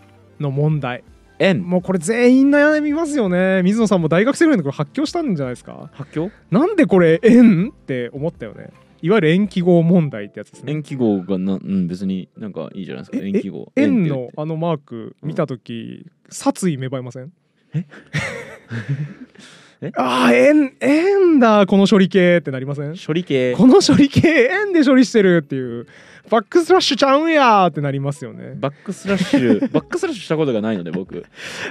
[0.41, 1.03] の問題、
[1.39, 3.63] 円もうこれ全員悩みますよね。
[3.65, 5.91] 水野さんも大学生ぐらいの頃発狂したんじゃないですか。
[5.93, 6.31] 発狂？
[6.51, 8.71] なんでこれ円って思ったよね。
[9.03, 10.73] いわゆる円記号問題ってやつですね。
[10.73, 13.19] 円記号がな、うん、別になんかいいじゃないですか。
[13.19, 13.73] え円記号。
[13.77, 17.33] 円のあのマーク見た時、殺意芽生えません？
[17.75, 17.87] ええ？
[19.97, 21.67] ああ円円だ。
[21.67, 22.97] この処理系ってなりません？
[22.97, 23.55] 処理系。
[23.55, 25.87] この処理系円で処理してるっていう。
[26.31, 28.53] バックスラッシュちゃうんやーってなりますよね。
[28.57, 29.71] バックスラッシュ。
[29.71, 31.25] バックスラッシュしたことがないので僕。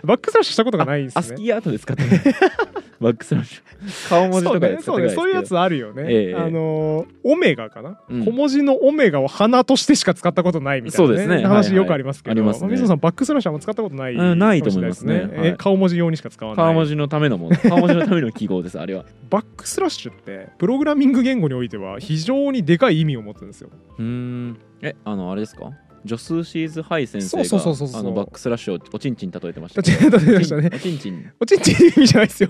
[0.04, 1.20] バックスラッシュしたことがないんですね。
[1.20, 2.20] アスキーアートで使ってない
[3.00, 6.36] バックスラッシュ顔文字とかで使そうねそうねってないですけどそういうやつあるよね、ええ。
[6.36, 8.26] あのーオメガかな、うん。
[8.26, 11.44] 小文字のオメガを鼻としてしか使ったことないみたいな、そうですね。
[11.44, 12.70] 話はいはいよくありますけど、ありますね。
[12.70, 15.30] 水野さんバックスラッシュはあんま使ったことない、うんないと思いますね。
[15.34, 16.66] え顔文字用にしか使わない。
[16.66, 17.56] 顔文字のためのもの。
[17.70, 19.06] 顔文字のための記号ですあれは。
[19.30, 25.72] バックスラッシュってプログラミング言語においては非常にでかい意味を持つんですようーんえあのあれですか
[26.06, 30.70] ジョスシーズハイ先生があのバックスラッシュをおちんちん例えてましたちんちん例えてましたね。
[30.74, 32.50] おちんちんおちんちんの意味じゃないですよ。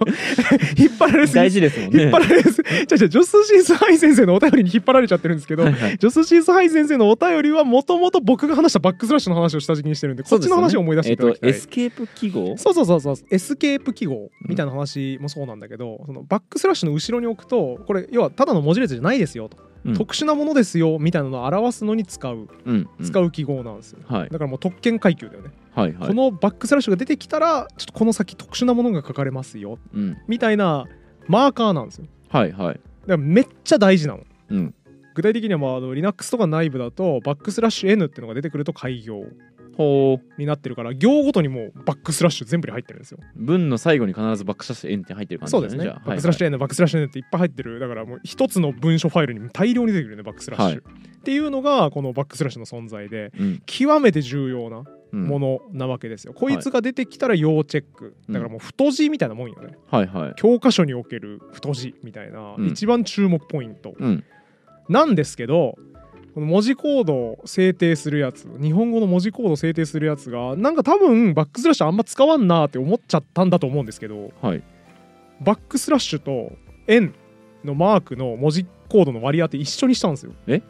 [0.77, 1.35] 引っ張られすぎ。
[1.35, 2.03] 大事ですもんね。
[2.03, 2.69] 引っ張られすぎ。
[2.69, 5.97] じゃあじゃあジョスシーズハイ先生のお便りに引っ張られちゃってるんですけどはいはい。
[5.97, 12.57] ジョスシーズハイ先生のお便りはもともと僕が話したバックスラッシュの話を下敷きにしてるんでこっちの話を思い出していただきたい、えっとエスケープ記号。
[12.57, 13.15] そうそうそうそう。
[13.31, 24.29] エスケープ記号みたいな話もそうなんだけど、そのバックスラッシュの後ろに置くとこれ要はただの文字列じゃないですよと、うん特殊なものですよみたいなのを表すのに使ううん使う記号なんですよ、はい。
[24.29, 26.07] だからもう特権階級だよね、はいはい。
[26.07, 30.17] このバックスラッシュが出てきたらちょっとこの先特殊なものが書かれますようん。
[30.27, 30.85] みたいな
[31.27, 32.07] マーカーなんですよ。
[32.29, 32.73] はいはい。
[32.73, 34.23] だからめっちゃ大事なの。
[34.49, 34.73] うん。
[35.13, 39.23] 具体的にはまああの Linux とか内部だとバックスラッシュ N っていうのが出てくると改行
[40.37, 43.19] になってるから行ごとにもうバックスラッシュ全部に入ってるんですよ。
[43.35, 45.85] 文の最後に必ずバックスラッシュ N って入ってる感じそうですね。
[45.85, 47.79] バックスラッシュ N、バックスラッシュ N っていっぱい入ってる。
[47.79, 50.83] だからもう一つの文書ファイルに大量に出てくるねバックスラッシュ、っ
[51.23, 53.61] ていうのがこのバックスラッシュの存在でうん。
[53.65, 59.77] 極めて重要なうんものなわけですよ、こいつが出てきたら要チェック、だからもう太字みたいなもんよね。
[59.89, 60.33] はいはい。
[60.35, 62.67] 教科書における太字みたいな、うん。
[62.67, 63.93] 一番注目ポイント。
[63.97, 64.23] うん。
[64.89, 65.77] なんですけど
[66.37, 74.61] この文字コードを制定するやつ日本語の文字コードを制定するやつがなんか多分バックスラッシュあんま使わんなって思っちゃったんだと思うんですけどはい。
[75.41, 76.51] バックスラッシュと
[76.85, 77.15] 円
[77.63, 80.33] のマークの文字コードの割り当て一緒にしたんですよ。
[80.45, 80.61] え？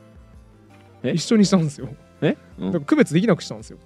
[1.03, 1.11] え？
[1.11, 1.89] 一緒にしたんですよ。
[2.21, 2.37] え？
[2.59, 2.65] うん。
[2.67, 3.77] だから区別できなくしたんですよ、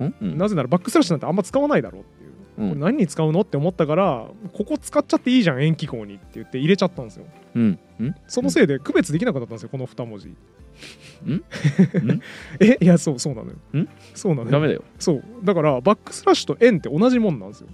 [0.00, 0.38] うんうん。
[0.38, 2.17] なぜならバックスラッシュなんてあんま使わないだろう
[2.58, 7.26] 何に使うのって思ったからここ使っちゃっていいじゃん円記号にって言って入れちゃったんですよ。
[7.54, 7.78] うん。
[8.00, 8.14] うん。
[8.26, 10.34] そのせいで区別できなかったんですよこの2文字。
[12.60, 13.56] えいやそうそうなのよ。
[13.74, 13.88] ん。
[14.14, 14.50] そうなのよ。
[14.50, 14.84] ダメだよ。
[14.98, 15.24] そう。
[15.44, 17.68] だからバックスラッシュと円って同じもんなんですよ。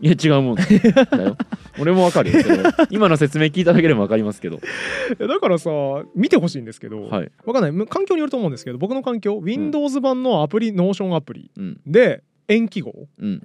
[0.00, 0.62] いや違うもんだ
[1.24, 1.36] よ。
[1.78, 2.38] 俺もわかるよ。
[2.90, 4.60] 今の説明聞いただけでもわかりますけど。
[5.18, 5.70] だからさ
[6.14, 7.30] 見てほしいんですけど、はい。
[7.44, 7.72] わかんない。
[7.72, 11.80] む環境によると思うんですけど僕の環境 Windows 版のアプリ、ノーションアプリうん。
[11.86, 13.42] で円記号うん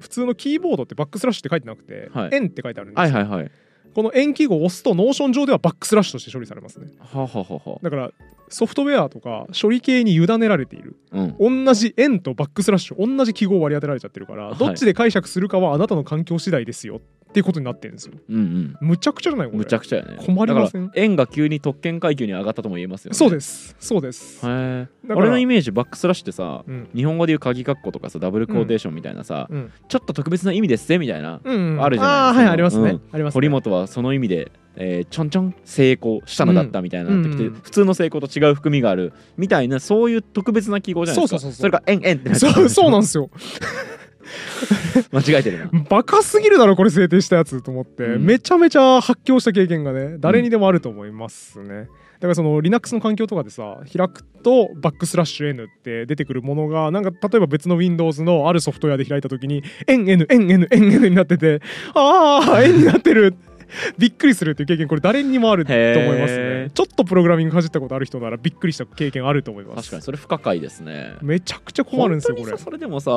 [0.00, 2.30] 普通のキーボードってバックスラッシュって書いてなくて、はい。
[2.32, 3.50] 円って書いてあるんですよ、はいはいはい。
[3.94, 6.88] この円記号を押すとノーション上ではバックスラッシュとして処理されますね。
[6.98, 7.78] はははは。
[7.82, 8.10] だから
[8.48, 10.96] ソフトウェアとか処理系に委ねられている。
[11.12, 11.64] うん。
[11.66, 14.58] 同じ円とバックスラッシュ同じ記号を割り当てられちゃってるから、はい。
[14.58, 18.14] どっちで解釈するかはあなたの環境次第ですよっていうことになってるんですよ。
[18.28, 18.76] うんうん。
[18.80, 19.58] むちゃくちゃじゃないこれ。
[19.58, 20.16] むちゃくちゃやね。
[20.26, 20.86] 困りません？
[20.86, 23.16] だから円が急に特権階級に上がったとも言えますよね。
[23.16, 23.76] そうです。
[23.78, 26.88] そうです、へ俺のイメージバックスラッシュってさうん。
[26.94, 29.72] 日本語でいう鍵括弧とかさダブルコーテーションみたいなさ、うん。
[29.88, 31.82] ちょっと特別な意味ですぜみたいな、うんうん。
[31.84, 32.14] あるじゃない？
[32.14, 33.00] あーはいありますね、うん。
[33.12, 33.36] ありますね。
[33.36, 37.54] 堀本はその意味で、えーちょんちょん成功したのだったみたいなのってきて、うん。
[37.54, 41.38] うん普通の成功と違う含みがあるみたいなそういう特別な記号じゃないですか？
[41.38, 41.70] そうそうそうそう。
[41.70, 43.30] れが「円円」ってなっそうそうなんですよ
[45.12, 45.70] 間違えてるな。
[45.88, 48.24] バカすぎるだろこれ制定したやつと思って、うん。
[48.24, 51.88] めちゃめちゃ発狂した経験がね誰にでもあると思いますね、
[52.20, 61.60] だからその Linux の環境とかでさ開くとバックスラッシュ N って出てくるものがなんか例えば別の Windows のあるソフトウェアで開いた時に NN NN NN になってて
[61.94, 63.34] ああ N になってる
[63.98, 66.70] びっくりするっていう経験これ誰にもあると思いますね。
[66.74, 69.76] ちょっとプログラミングかじったことある人ならびっくりした経験あると思います。
[69.76, 71.14] 確かにそれ不可解ですね。
[71.22, 72.56] めちゃくちゃ困るんですよこれ。
[72.56, 73.10] それでもさ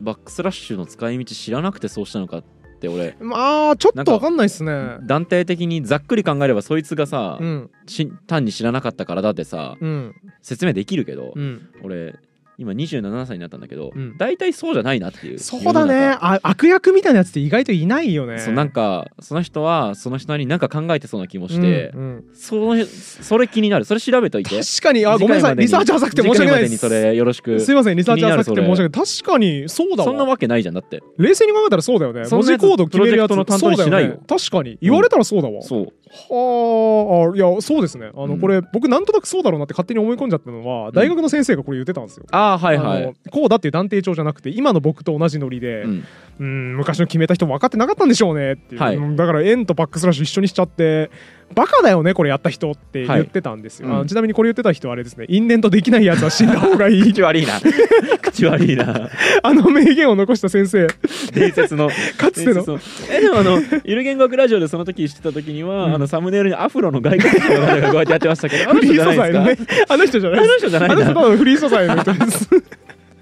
[0.00, 2.44] バックスラッシュの使い道知らなくてそうしたのかっ
[2.80, 3.16] て俺。
[3.20, 4.98] まあちょっとわかんないっすね。
[5.02, 7.70] 断定的にざっくり考えればそいつがさ、うん。
[7.86, 10.14] し単に知らなかったからだってさうん。
[10.42, 11.68] 説明できるけど、うん。
[11.82, 12.14] 俺
[12.58, 14.16] 今27歳になったんだけど、うん。
[14.18, 15.38] 大体そうじゃないなっていう。
[15.38, 16.16] そうだね。
[16.20, 18.40] あ悪役みたいなやつって意外といないよね。
[18.40, 22.24] そうなんかその人はその人なりになんか考えてそうな気もして、うんうん。
[22.34, 23.84] そのそれ気になる。
[23.84, 24.58] それ調べといて。
[24.58, 25.06] 確かに。
[25.06, 25.56] あごめんなさい。
[25.56, 26.62] リサーチ浅くて申し訳ない。
[26.62, 27.60] ですそれよろしく。
[27.60, 28.90] すいませんリサーチ浅くて申し訳ない。
[28.90, 30.04] 確かにそうだわ。
[30.04, 31.00] そんなわけないじゃんだって。
[31.16, 32.24] 冷静に考えたらそうだよね。
[32.28, 34.10] 文字コード決めるやつの担当にしないよ。
[34.10, 34.78] ね確かに。
[34.82, 35.92] 言われたらそうだわ、そう。
[36.10, 38.10] はあいやそうですね。
[38.14, 38.40] あの、うん。
[38.40, 42.24] これ僕なんとなくそうだろうなって勝手に思い込んじゃったのは、大学の先生がこれ言ってたんですよ。
[42.30, 46.04] ああはいはい、こうだっていう断定帳じゃなくて今の僕と同じノリで、うん、
[46.40, 48.96] うん昔の決めた人分かってなかったんでしょうねっていう、はい。
[48.96, 51.10] うんだから円とバックスラッシュ一緒にしちゃって
[51.54, 57.12] バカだよねこれやった人って言ってたんですよ、はいうんちなみにこれ言ってた人はあれですね因縁とできないやつは死んだ方がいい。
[57.12, 57.60] 口悪いな。
[58.22, 59.10] 口悪いな。
[59.42, 60.86] あの名言を残した先生。
[61.32, 61.90] 伝説の。
[62.16, 62.64] かつての。
[63.10, 65.94] えでもあのゆる言語学ラジオでその時してた時には、うん。
[65.94, 69.58] あのサムネイルにアフロの外国人の方がこうやってやってましたけどあのフリー人じゃない
[69.88, 72.48] あの人じゃないあの人じゃないあの人たなだのフリー素材の人です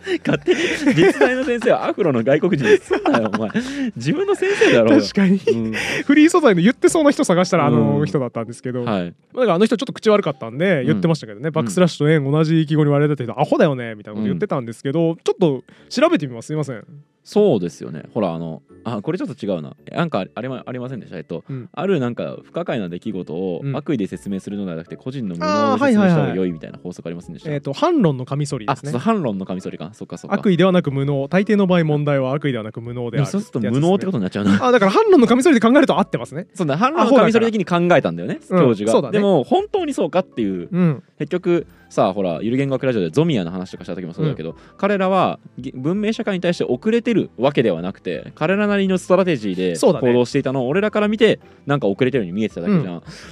[0.25, 0.61] 勝手に
[0.95, 2.65] 実在の先生はアフロの外国人。
[2.65, 3.51] ですんなよお前。
[3.97, 5.37] 自分の先生だろ確かに。
[5.37, 5.73] うん。
[6.05, 8.07] フリー素材の言ってそうな人探したらあのうん。
[8.07, 9.15] 人だったんですけど、はい。
[9.35, 16.47] だからあの人ちょっと口悪かったんで言ってましたけどね、バックスラッシュと円同じ記号に割れててアホだよねみたいなこと言ってたんですけど、ちょっと調べてみます。
[16.47, 16.85] すいません、
[17.27, 18.05] そうですよね。
[18.15, 19.75] ほらあのあこれちょっと違うな。
[19.91, 21.17] なんかありまありませんでした？
[21.17, 21.69] えっとうん。
[21.73, 23.77] あるなんか不可解な出来事をうん。
[23.77, 26.37] 悪意で説明するのではなくて個人の無能で説明した方がはいはいはい。
[26.37, 28.91] 良いみたいな法則ありませんでした、えっ、と反論のカミソリですね。
[28.91, 29.91] あそう反論のカミソリか。
[29.93, 30.37] そっかそっか。
[30.37, 34.65] 悪意ではなく無能大抵の場合問題は悪意ではなく無能であるそうすると無能ってこととになっちゃうな。
[34.65, 36.47] あだから反論のカミソリで考えると合ってますね。
[36.55, 38.59] そうだ反論のカミソリ的に考えたんだよねうん。
[38.61, 39.13] 教授が、そうだね。
[39.15, 40.69] でも本当にそうかっていう。
[40.71, 41.03] うん。
[41.19, 52.85] 結局さあほらゆる言語学ラジオでゾミアの話とかした時もそうだけど、彼らはぎ文明社会に対して遅れてるわけではなくて彼らなりのストラテジーで行動していたのを俺らから見てなんか遅れてるように見えてただけじゃん、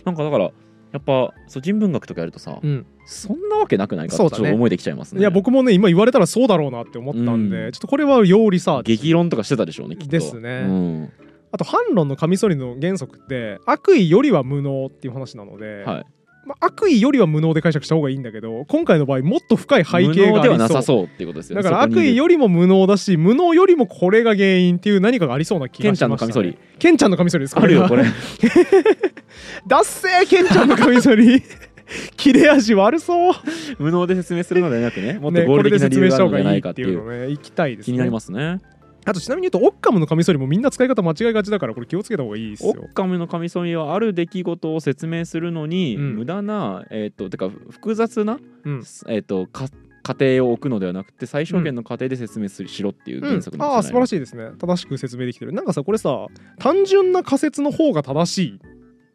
[0.05, 0.51] なんかだから
[0.93, 2.87] やっぱそう人文学とかやるとさ、うん。
[3.07, 5.21] そんなわけなくないかってちょっと思えてきちゃいますね。
[5.21, 7.73] いや僕もね今言われたらそうだろうなって思ったんで、うん。
[7.73, 10.13] ちょっとこれは要リサーチ激論とかしてたでしょうねきっと。
[10.13, 10.65] ですね。
[10.67, 11.13] うん。
[11.51, 16.07] あと反論のカミソリの原則って悪意よりは無能っていう話なので、はい、
[16.47, 20.37] まあ、悪意よりは無能で解釈した方がいいんだけど今回の場合もっと深い背無景がありそう。
[20.37, 26.79] 能ではなさそうっていうことですだから悪意よりも無能だし無能よりもこれが原因っていう何かがありそうな気ケンちゃんがしました、ね、のカミソリ。
[26.79, 27.45] ケンちゃんのカミソリ。
[27.45, 28.05] ですあるよこれ。
[29.67, 31.43] ダッセーケンちゃんのカミソリ。
[32.17, 33.35] 切れ味悪そう。
[33.79, 37.93] 無能で説明するのではなくねもっとねこれで合理的な理説明した方由があるのではないがいいってかっていういうのね行きたいですね。
[37.93, 38.61] 気になりますね
[39.07, 46.17] あとちなみに言うとオッカムのカミソリもみんな使い方間違いがちだからこれ気をつけた方がいいですオよッカムのカミソリはある出来事を説明するのに、うん。
[46.17, 48.83] 無駄なえっ、とてか複雑な、うん。
[49.09, 49.69] えっ、とか
[50.03, 54.51] 過程を置くのではなくて最小限の過程で説明する、しろっていううん原則なんああ素晴らいしいですね。
[54.59, 55.53] 正しく説明できてる。
[55.53, 56.27] なんかさこれさ
[56.59, 58.61] 単純な仮説の方が正しい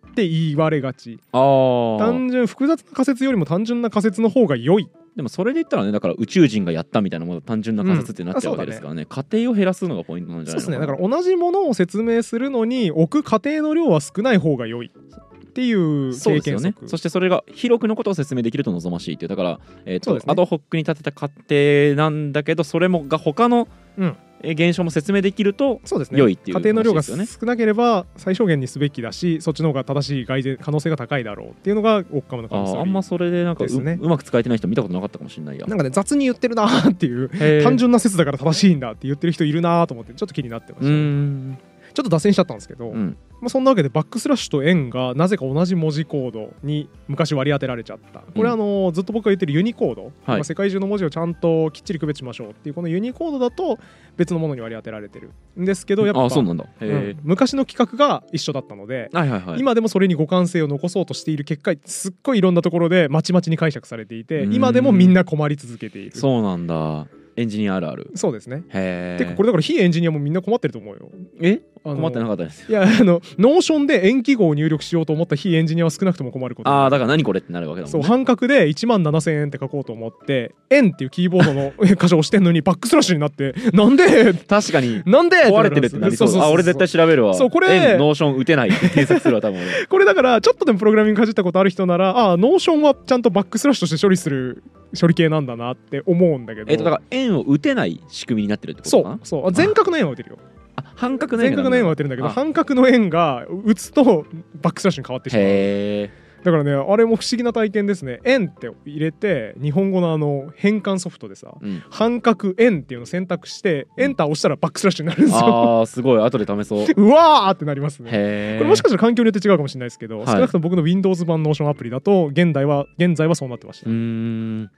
[0.10, 1.20] って言われがち。
[1.32, 14.90] 単純複雑な仮説よりも単純な仮説の方が良いでもそれで言ったらねだから宇宙人がやったみたいなもの単純な仮説ってなっちゃうわけですからね,、過程を減らすのがポイントなんじゃそうですかなだから同じものを説明するのに置く過程の量は少ない方が良い。
[14.90, 16.88] っていうそうですよ経験則ね。
[16.88, 19.30] そしてそれが広くのことを説明できると望ましいっていう。
[19.30, 26.20] だから、えーとねアドホックに立てた過程なんだけどそれもが他の、うんえー現象も説明できるとそうですね。
[26.20, 27.14] 良いっていう家庭の量が少
[27.46, 32.74] なければ最小限にすべきだしそっちの方が正しい外然可能性が高いだろうっていうのがオッカムの可能性。
[32.74, 33.98] あーあんまそれでなんかう,、ね。
[34.02, 41.58] うまく使えてない人見たことなかったかもしれないやなんかね雑に言ってるなーっていう単純な説だから正しいんだって言ってる人いるなーと思ってちょっと気になってました、ん
[42.00, 43.18] ちょっと脱線しちゃったんですけど、うん。
[43.42, 48.20] まあ、そんなわけでバックスラッシュと円がなぜか同じ文字コードに昔割り当てられちゃった。
[48.20, 53.80] これはあのずっと僕が言ってるユニコード、まあ世界中の文字をちゃんときっちり区別しましょうっていうこのユニコードだと
[54.18, 55.32] 別のものに割り当てられてる。
[55.60, 56.66] んですけどやっぱあーそうなんだ。
[56.80, 57.10] へうん。
[57.12, 59.60] え、昔の規格が一緒だったので、はいはいはい。
[59.60, 64.54] 今でもそれに互換性を残そうとしている結果すっごいいろんなところでまちまちに解釈されていてうん。
[64.54, 66.16] 今でもみんな困り続けている。
[66.16, 67.08] そうなんだ
[67.40, 68.12] エンジニアあるある。
[68.16, 68.64] そうですね。
[68.70, 71.10] へえてかこれだから非エンジニアもみんな困ってると思うよ。
[71.42, 71.62] え？
[71.82, 78.04] 困ってなかったですいやあのノーションで円記号を入力しようと思った非エンジニアは少なくとも困ることああだから何これってなるわけだもんね。
[78.04, 84.34] そう半角で1万7000円って書こうと思って「円」っていうキーボードの 箇所を押してんのにバックスラッシュになってなんで？
[84.34, 85.02] 確かに。
[85.06, 85.38] なんで？
[85.46, 86.38] 壊れてるってなりそう。
[86.42, 87.34] あ俺絶対調べるわ。
[87.34, 88.70] そうこれ円ノーション打てない。
[88.70, 89.70] って検索するわ多分俺。
[89.88, 94.64] これだからちょっとでもプログラミングかじったことある人ならああ Notion はちゃんとバックスラッシュとして処理する
[95.00, 96.72] 処理系なんだなって思うんだけど。
[96.72, 99.16] えっとだから円を打てない仕組みになってるってことかな？
[99.24, 99.48] そうそう。
[99.48, 100.38] あ全角の円は打てるよ。
[100.76, 102.32] あ半角の全角の円はは打てるんだけどあ。
[102.32, 104.26] 半角の円が打つと
[104.62, 106.30] バックスラッシュに変わってしまう。
[106.40, 108.22] だからねあれも不思議な体験ですね。
[108.24, 111.84] 円って入れて日本語のあの変換ソフトでさうん。
[111.90, 115.40] 半角円っていうのを選択してエンター押したらバックスラッシュになるんですよ。
[115.40, 116.22] あーすごい。
[116.22, 116.86] 後で試そう。
[116.96, 118.56] うわーってなりますね。
[118.58, 120.28] これもしかしたら環境によって違うかもしれないですけど、はい。
[120.28, 124.72] 少なくとも僕の Windows 版ノーションアプリだと現代は現在はそうなってました、うーん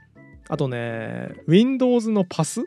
[0.51, 2.65] あとね Windows のパス？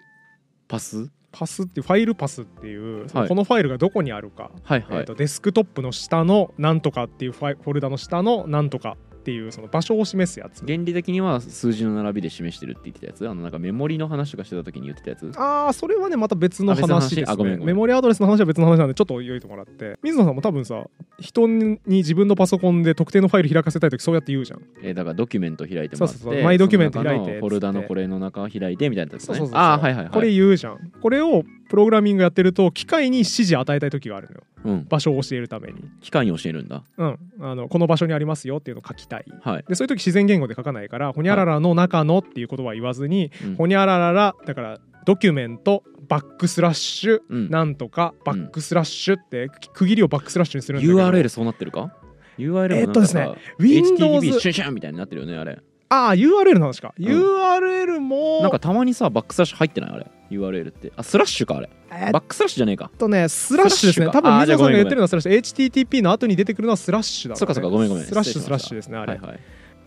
[0.68, 1.10] パス？
[1.30, 3.28] パスっていうファイルパスっていう、はい。
[3.28, 4.96] このファイルがどこにあるか、えー、はい。
[4.98, 10.66] はいとデスクトップの下のなんとかっていうファイフォルダの下のなんとかっていうその場所を示すやつ。
[10.66, 13.26] 原理的には数字の並びで示してるって言ってたやつ？
[13.26, 15.32] あのなんかメモリの話とかしてた時に言ってたやつ？
[15.38, 17.16] ああそれはねまた別の話話？
[17.16, 17.56] ですね。
[17.56, 19.98] メモリアドレスの話は別の話なんでちょっと言いてもらって。
[20.02, 20.84] 水野さんも多分さ
[21.18, 24.62] 人に自分のパソコンで特定のファイル開かせたい時そうやって言うじゃん。
[24.82, 29.26] えーだからドキュメント開いてもらってそうそうそうマイドキュメント開いてフォルダのこれの中を開いてみたいなやつね。
[29.28, 30.12] そうそうそうああはいはいはい。
[30.12, 30.92] これ言うじゃん。
[31.00, 34.42] これをプログラミングやってると機械に指示与えたい時があるのよ。
[34.46, 34.53] うん
[34.88, 35.84] 場所を教えるために。
[36.00, 36.82] 機械に教えるんだ。
[36.96, 37.18] うん。
[37.40, 39.24] あのこの場所にありますよっていうのを書きたい。
[39.42, 39.64] はい。
[39.68, 43.56] でそういう時自然言語で書かないからほにゃららの中のっていう言葉は言わずに、うん。
[43.56, 47.50] ほにゃらららだからドキュメントバックスラッシュ、うん。
[47.50, 50.98] なんとかバックスラッシュって区切りをバックスラッシュにするんだけど。
[50.98, 51.94] URL そうなってるか
[52.38, 55.60] ？URL えっとですね Windows シュンシュンみたいになってるよねあれ
[55.94, 57.02] ああ URL の話か、ん。
[57.02, 58.40] URL も。
[58.42, 60.92] なんかたまにさバックスラッシュ入ってないあれ？URL って。
[60.96, 61.70] あスラッシュかあれ。
[61.92, 62.90] えバックスラッシュじゃねえか。
[62.92, 64.06] っとねスラッシュですね。
[64.06, 64.30] スラッシュか。
[64.30, 64.76] あー多分水野さんがじゃあごめんごめん。
[64.76, 65.70] 言ってるのはスラッシュ。
[65.70, 68.04] HTTP の後に出てくるのはスラッシュだろねそうかそうかごめんごめん。
[68.04, 69.40] スラッシュス失礼しましたラッシュですねあれ、はいはい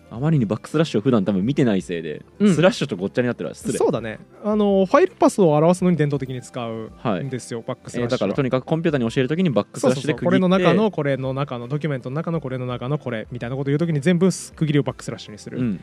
[0.10, 2.56] あまりにバックスラッシュを普段多分見てないせいで、うん。
[2.56, 3.78] スラッシュとごっちゃになってるわ失礼。
[3.78, 4.20] そうだね。
[4.43, 7.26] あのファイルパスを表すのに伝統的に使うはい。
[7.26, 15.82] んですよ、バックスえーラッシだからとにかくコンピューターに教えるときにバックスそうそうそうこラッシュで区切ってれの中のこれの中のドキュメントの中のこれの中のこれみたいなことを言うときに全部区切りをバックスラッシュにする、うん、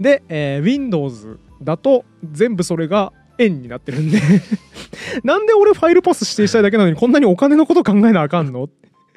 [0.00, 4.18] で、えー Windows だと全部それが円になってるんで。
[5.22, 8.68] なんで俺ファイルパス指定したいだけなのにこんなにお金のこと考えなあかんの？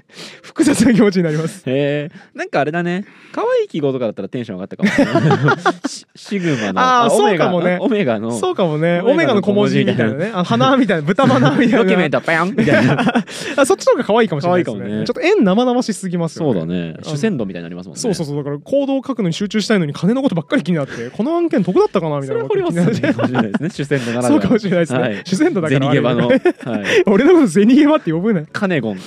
[0.42, 1.64] 複雑な気持ちになります。
[1.66, 3.06] へえなんかあれだね。
[3.32, 7.78] 可愛い記号とかだったらテンション上がったかもしれないシシグマのあそうかもね。
[7.80, 9.02] オメガのそうかもね。
[9.02, 10.32] オメガの小文字みたいなね。
[10.34, 11.78] あ花みたいな豚花みたいな。
[11.80, 12.98] ドキュメントパヤンみたいな。
[13.58, 15.00] あそっちの方が可愛いかもしれないですね。
[15.00, 15.06] ね。
[15.06, 16.54] ちょっと円生々しすぎますよね。
[16.54, 16.96] そうだね。
[17.04, 18.02] 主戦度みたいになりますもんね。
[18.02, 18.38] そうそうそう。
[18.38, 21.10] だからコードを書くのに集中したいのに金のことばっかり気になって。
[21.12, 23.70] この案件得だったかなみたいなそれは掘りますね。
[23.70, 26.42] 主戦度ならそうかもしれないですね、はい主戦度だかゼらニゲバの、はい、
[27.06, 29.00] 俺のことゼニゲバって呼ぶねカネゴン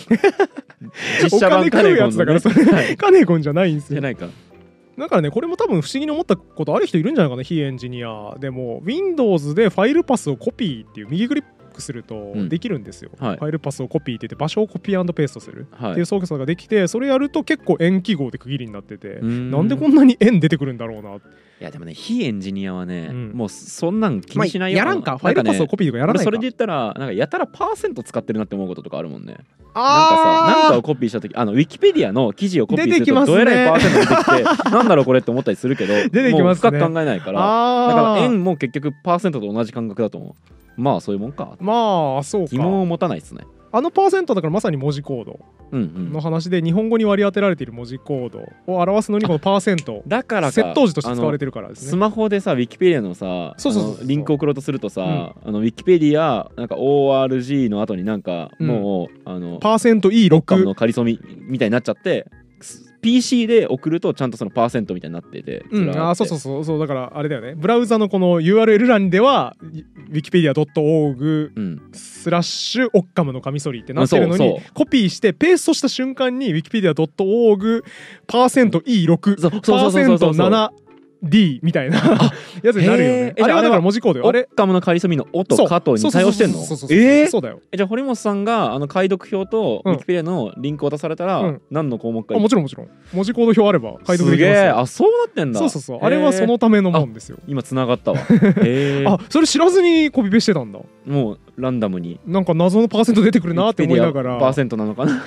[1.23, 2.97] 実お写版金食うやつだからそれ、はい。
[2.97, 3.95] カネゴンじゃないんですよ。
[3.95, 4.29] じゃないか。
[4.99, 8.37] だからねこれも多分不思議に思ったことある人いるんじゃないかな非エンジニア。
[8.39, 12.49] でも Windows でファイルパスをコピーっていう右クリックするとうん。
[12.49, 13.37] できるんですよ、はい。
[13.37, 15.67] ファイルパスをコピーって言って場所をコピーペーストする。
[15.73, 15.91] はい。
[15.93, 21.17] っていう操作ができてそれやると結構円記号で区切りになっててなんでこんなに円出てくるんだろうな。
[21.63, 23.33] いやでもね非エンジニアはね、うん。
[23.33, 25.19] もうそんなん気にしないよ、まあやらんか。
[25.19, 26.25] ファイルパスをコピーとかやらないか。
[26.25, 29.35] 俺それで言ったらなんかやたらパーセント使ってるなって思うこととかあるもんね。
[29.35, 36.43] なんかさなんかをコピーした時あのウィキペディアの記事をコピーするとどえらいパーセント 出てきてなんだろうこれって思ったりするけど出てきますね。
[36.43, 37.39] もう深く考えないから。
[37.89, 41.57] だから円も結局パーセントと同じ感覚だと思うまあそういうもんか。
[41.61, 42.51] まあそうか。
[42.51, 43.45] 疑問を持たないですね。
[43.75, 45.41] あのパーセントだからまさに文字コード。
[45.73, 46.13] うんうん。
[46.13, 50.03] の話で日本語に割り当てられている文字コードを表すのにこのパーセント。
[50.07, 53.97] だからか窃盗時として使われててるからですスねマホでさウィキペディアのさそうそう。
[53.97, 58.67] そうリンク送ろうとするとさ、あのウィキペディアなんか ORG の後になんかうん。
[58.67, 62.27] もう、あのパーセントロッカム E6 の仮ソミみたいになっちゃって
[62.61, 67.55] す PC で送るとちゃんとそのパーセントみたいになってて,て、うん、あそうそうそうそうだからあれだよね。
[67.55, 69.57] ブラウザのこの URL 欄では
[70.11, 77.85] wikipedia.org、う、スラッシュオッカムのカミソリってなってるのに、コピーしてペーストした瞬間に wikipedia.org
[78.29, 80.71] パーセント E6 パーセント7
[81.23, 81.99] D みたいな
[82.63, 83.35] やつになるよね。
[83.41, 84.29] あれはだから文字コードよ。
[84.29, 84.49] あれ？
[84.57, 86.59] カムのカリソミの「お」と「か」とに対応してんの？
[86.91, 87.61] ええ、そうだよ。
[87.73, 92.89] じゃあ堀本さんがあの解読表とウィキペディアのリンクを出されたら、何の項目か、もちろんもちろん。
[93.13, 95.59] 文字コード表あれば解読できますすげえあそうなってんだ。
[95.61, 95.99] そうそうそう。
[96.03, 97.39] あれはそのためのもんですよ。
[97.47, 98.19] 今つながったわ。
[99.07, 100.81] あそれ知らずにコピペしてたんだ。
[101.07, 102.19] もうランダムに。
[102.27, 104.39] なんか謎のパーセント出てくるなって思いながら。
[104.39, 105.23] パーセントなのかな？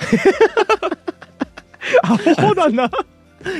[2.02, 2.90] アホだな。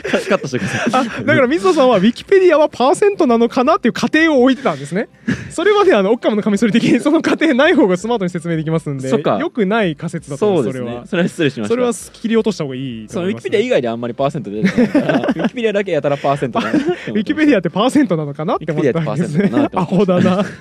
[0.03, 1.09] カカットしてください。
[1.09, 5.09] あだから水野さんはウィキペディアはパーセントなのかなっていう過程を置いてたんですね。
[5.51, 9.39] それまであのオッカムのカミソリ的にその過程ない方がスマートに説明できますんでそっか。
[9.39, 11.01] よくない仮説だと思そうですうそれは。
[11.03, 11.73] ねそれは失礼しました。
[11.73, 14.89] それは切り落とした方がいいとそのウィキペディア以外であんまりパーセント出てこない。
[14.89, 19.51] からウィキペディアだけやたらパーセント ウィキペディアってパーセントなのかなって思ったんですね。
[19.75, 20.45] アホだな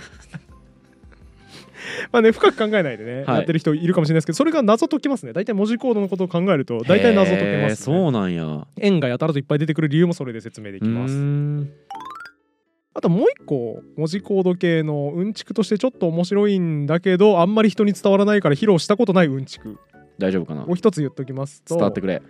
[2.12, 3.36] まあね深く考えないでね、はい。
[3.38, 5.34] やってる人いるかもしれないですけどそれが謎解きますね。
[5.34, 8.68] 大体文字コードのことを考えると大体謎解けます、ね、そうなんや。
[8.80, 11.14] 円がやたらといっぱい出てくる理由もそれで説明できます。
[11.14, 11.70] うーん。
[12.93, 19.78] あともう一個文字コード系のうんちくとしてちょっと面白いんだけどあんまり人に伝わらないから披露したことないうんちく。
[20.18, 20.66] 大丈夫かな？
[20.66, 21.76] を一つ言っときますと。
[21.76, 22.22] 伝わってくれ。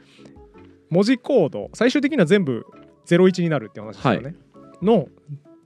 [0.89, 2.65] 文字コード最終的には全部
[3.07, 4.35] 01になるって話ですよね、
[4.81, 5.07] の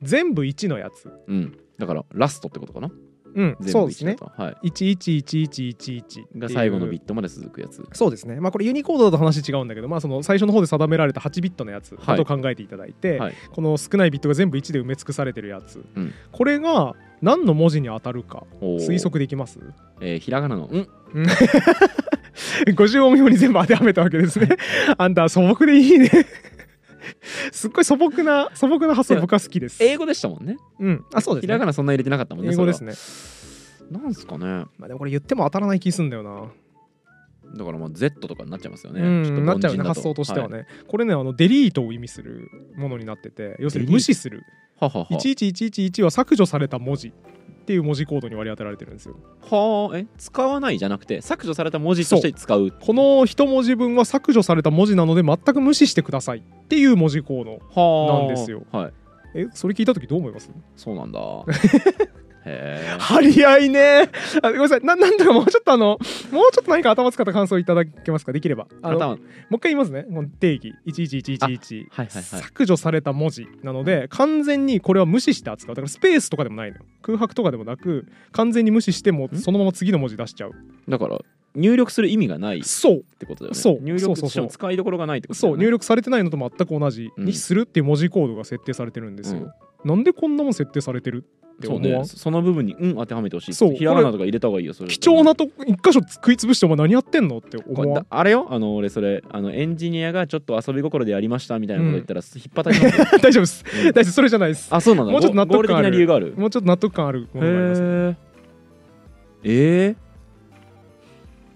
[0.02, 1.10] 全部1のやつ。
[1.28, 1.58] うん。
[1.78, 2.91] だからラストってことかな？
[3.36, 4.15] うんそうですね。
[4.38, 4.69] はい。
[4.69, 7.84] 111111が最後のビットまで続くやつ。
[7.93, 8.39] そうですね。
[8.39, 13.34] まあこれユニコードだと話違うんだけどまあその最初の方で定められた8ビットのやつと考えていただいて、はい。
[13.51, 16.13] この少ないビットが全部1で埋め尽くされてるやつ、うん。
[16.32, 19.59] これが何の文字に当たるか推測できます？
[20.01, 20.88] えーひらがなの「ん」
[22.65, 24.49] 50音表に全部当てはめたわけですね。
[24.97, 26.09] あんた素朴でいいね。
[27.51, 29.84] すっごい素朴な素朴な発想僕は好きです。
[29.84, 30.57] 英語でしたもんね。
[30.80, 31.47] うん、あそうですね。
[31.47, 32.93] ひらがなそんな入れてなかったもんね英語ですね。
[33.91, 33.99] ね。
[34.01, 34.45] なんすかね。
[34.78, 36.51] まあでもこれ言っても当たらない気すんだよな。
[37.55, 39.01] だからまあ Z とかになっちゃいますよね。
[39.41, 40.66] なっちゃうね発想としてはね。
[40.88, 44.43] これねあのデリートを意味するものになってて要するに無視する。
[44.80, 45.05] ははは。
[45.07, 47.12] 11111は削除された文字
[47.70, 49.15] っていう文字コードに割り当てられてるんですよ。
[49.47, 52.72] はあえ使わないじゃなくて削除された文字として使う。
[52.72, 57.59] この一文字分は削除された文字なので全く無視してくださいっていう文字コード。
[57.80, 58.63] はあなんですよ。
[58.72, 58.93] はい
[59.36, 60.49] えそれ聞いた時どう思います？
[60.76, 61.20] そうなんだ
[62.44, 64.10] 張り合いね。
[64.42, 64.82] あごめんなさい。
[64.84, 66.00] ななんとかもうちょっとあの
[66.32, 68.32] もうちょっと何か頭使った感想いただけますか？
[68.32, 68.68] できれば。
[68.82, 69.20] あのも頭う
[69.52, 70.06] 一回言いますね。
[70.10, 70.74] もう定義。
[70.88, 72.24] 11111はいはいはい。
[72.24, 75.76] 削除された文字なので完全にこれは無視して扱う。
[75.76, 76.84] だからスペースとかでもないのよ。
[77.02, 79.38] 空白とかでもなく完全に無視してもん？
[79.38, 80.54] そのまま次の文字出しちゃう。
[80.88, 81.20] だから
[81.56, 83.04] 入力する意味がないっそう。
[83.18, 83.60] てことだよね。
[83.60, 83.80] そう。
[83.82, 84.30] 入力そうそうそう。
[84.30, 85.58] しても使いどころがないってことだそう。
[85.58, 91.26] 入力されてないのと全く同じにするっていう文字コードが設定されてるんですよ、なんでこんなもん設定されてる？
[91.60, 92.01] ってそう思わん？
[92.01, 93.53] ねその部分に「うん」当てはめてほしい。
[93.53, 94.89] そうひらがなとか入れた方がいいよそれ。
[94.89, 97.86] 貴重なとこ一箇所食い潰してお前何やってんのって思わ。
[97.86, 98.47] んだあれよ？
[98.49, 102.80] あの俺それあのエンジニアがちょっと遊び心でやりましたみたいなこと言ったら、引っ張たき
[103.22, 103.66] 大丈夫です。
[103.86, 103.91] うん。
[103.91, 104.68] 大丈夫それじゃないです。
[104.74, 105.84] あそうなんだもうちょっと納得感ある。
[105.86, 106.34] な理由がある？
[106.38, 107.28] もうちょっと納得感ある。
[107.34, 108.16] ものがありますへ
[109.43, 109.95] ええー、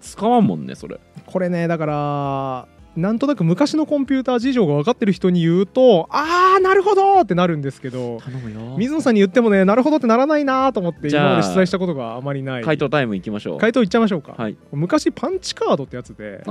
[0.00, 0.98] 使わんもんねそれ。
[1.26, 8.20] これねだからなんとなく昔のコンピューター事情が分かってる人に言うとあーなるほどってなるんですけど
[8.76, 12.62] 水野さんに言ってもねなるほどってならないなと思って今まで出題したことがあまりない。
[12.62, 13.58] 回答タイムいきましょう。
[13.58, 14.56] 回答いっちゃいましょうか、はい。
[14.72, 16.42] 昔パンチカードってやつで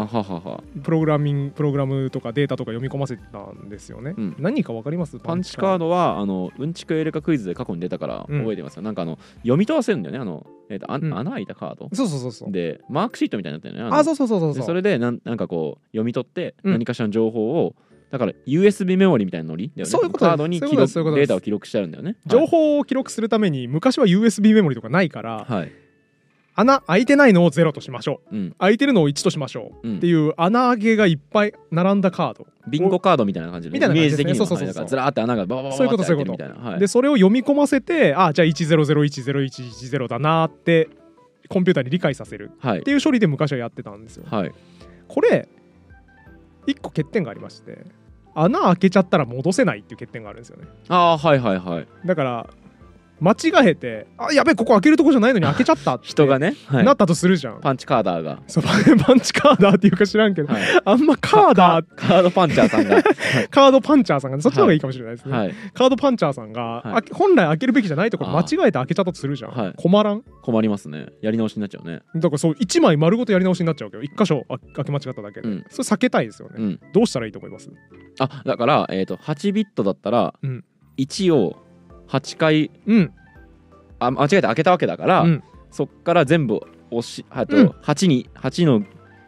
[0.84, 4.36] プログラミングプログラムとかデータとか読み込ませてたんですよね、うん。
[4.40, 5.20] 何か分かります？
[5.20, 8.40] パンチカードはあのうんちくエレカクイズで過去に出たからうん。
[8.40, 8.76] 覚えてます。
[8.76, 10.20] よ、なんかあの読み通せるんだよね。
[10.20, 11.14] あの、えーとあうん。
[11.18, 11.90] 穴開いたカード。
[11.94, 12.52] そうそうそうそう。
[12.52, 13.90] でマークシートみたいになってるよね。
[13.90, 14.68] のあそうそうそうそうでそう。
[14.68, 16.33] それでなんなんかこう読み取って
[16.64, 16.72] うん。
[16.74, 17.76] 何かしらの情報を、
[18.12, 19.92] だから USB メモリみたいなのりだよね。
[19.92, 22.16] そういうことカードにデータを記録してあるんだよね。
[22.26, 25.72] 情報を記録するために昔は USB メモリとかないから、はい、はい
[26.56, 28.36] 穴開いてないのを0としましょう。
[28.36, 28.56] うん。
[28.60, 32.46] 開いてるのを1としましょう、うんっていう穴開けがいっぱい並んだカード。
[32.68, 34.88] ビンゴカードみたいな感じで、みたいなイメー感じですねそうそうそうそう。
[34.88, 40.90] ずらーって穴がバババババそういうことって開いてるみたいなはいでそれを読み込ませてあじゃあ100101110だなって
[41.50, 44.52] コンピューターに理解させるはいっていう処理で昔はやってたんですよはい
[45.08, 45.50] これ
[46.68, 47.86] 1個欠点がありまして
[48.36, 50.68] 穴開けちゃったら戻せないっていう欠点があるんですよね。
[50.90, 51.88] ああはいはいはい。
[52.06, 52.50] だから
[53.24, 56.86] 間違えて「あやべえここ開けるとこじゃないのに開けちゃった」って人がね、はい。
[56.86, 58.64] なったとするじゃん、パンチカーダーが、そう
[59.00, 63.02] パンチカーダーっていうか知らんけど、はい、あんまカーダーカードパンチャーさんが、
[63.50, 69.74] カードパンチャーさんがそっちの方がいいかもしれないですね、はい、カードパンチャーさんが、本来開けるべきじゃないところ間違えて開けちゃったとするじゃん、はい。
[69.78, 70.24] 困らん？
[70.42, 71.08] 困りますね。
[71.22, 72.02] やり直しになっちゃうね。
[72.16, 75.66] だからそう1枚丸ごとやり直しになっちゃうけど1箇所あ開け間違っただけで、うん。
[75.70, 76.80] それ避けたいですよね、うん。
[76.94, 77.72] どうしたらいいと思います？
[78.20, 80.64] あだから、えー、と8ビットだったら、うん。
[80.98, 81.58] 1を
[82.14, 83.14] 8回うん。
[84.00, 85.44] あ間違えて開けたわけだから、うん。
[85.72, 86.62] そっから全部
[86.92, 87.68] 押しあと、うん。
[87.84, 88.84] 8に8の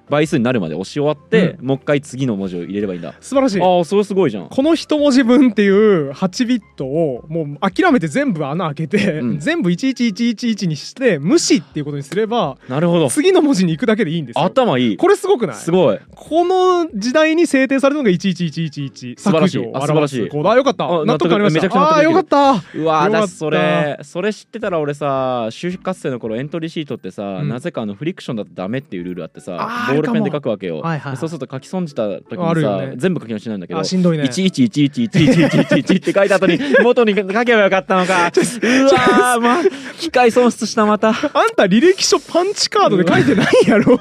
[0.09, 3.13] 倍数になるまで押し終わって、もう一回次の文字を入れればいいんだ。
[3.19, 3.61] 素晴らしい。
[3.61, 4.49] ああそれすごいじゃん。
[4.49, 9.39] この一文字分っていう8ビットをもう諦めて全部穴開けて、うん。
[9.39, 13.09] 全部11111にして無視っていうことにすればなるほど。
[13.09, 14.43] 次の文字に行くだけでいいんですよ。
[14.43, 14.97] 頭いい。
[14.97, 15.55] これすごくない？
[15.55, 15.99] すごい。
[16.15, 19.57] この時代に制定されたのが11111素晴らしい。
[19.57, 20.19] 削除をあ素晴らしい。
[20.21, 20.31] 表す。
[20.31, 20.85] コードあよかった。
[20.85, 21.65] あ納得ありました。
[21.65, 22.51] あーよかった。
[22.77, 27.49] うわーだそれそれ知ってたら俺さ就活生の頃エントリーシートってさ、うん。
[27.49, 31.17] なぜかあのフリクションだとダメっていうルールあってさあーボールペンで書くわけよ、はいはいはい。
[31.17, 32.93] そうすると書き損じた時にさ、ね。
[32.97, 34.23] 全部書き直しになるんだけどあしんどいね。
[34.23, 39.63] 11111111って書いた後に元に書けばよかったのかうわーまあ
[39.99, 41.15] 機械損失したまたあん
[41.55, 43.99] た履歴書パンチカードで書いてないやろ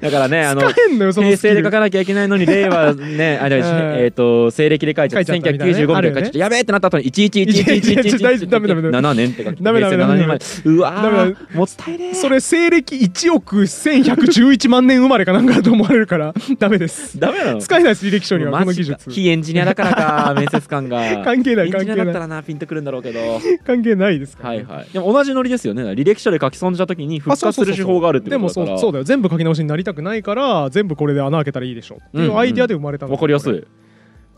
[0.00, 3.64] だからねあの平成で書かなきゃいけないのに令和ねあれ、うん
[3.98, 17.18] えっ、と西暦で書いちゃって書いちゃったみたいなね1995あるよね年で書いちゃって、やべえってなった後にいやいや111111ダメダメダメ7年って書いてダメダメ平成7年前うわもったいねえそれ西暦1億1111万年生まれかなんかだと思われるから ダメです。
[17.18, 17.60] ダメなの？
[17.60, 19.10] 使えないです履歴書にはこの技術。
[19.10, 21.22] 非エンジニアだからか 面接官が。
[21.24, 23.20] 関係ないエンジニアだった関係ないらなピンとくるんだろうけど。
[23.64, 24.56] 関係ないですからね。
[24.58, 24.86] はいはい。
[24.92, 25.82] でも同じノリですよね。
[25.82, 28.78] 履歴書で書き損じた時に復活する手法があるってでもことだから。
[28.78, 29.04] そうそうだよ。
[29.04, 31.98] 全部書き直しになりたくないから全部これで穴開けたらいいでしょ。
[32.08, 33.64] っていうアイディアで生まれたの、わかりやすい。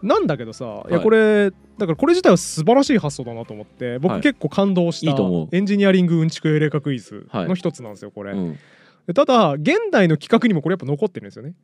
[0.03, 4.21] なんだけどさ、い、やはいこれだからこれ自体は素晴らしい発想だなと思って僕はい。
[4.21, 5.17] 結構感動した。
[5.57, 8.53] エンジニアリングうんちくエレカクイズの一つなんですよこれ、うん。
[8.53, 8.59] で
[9.15, 11.55] ただ現代の企画にもこれやっぱ残ってるんですよね。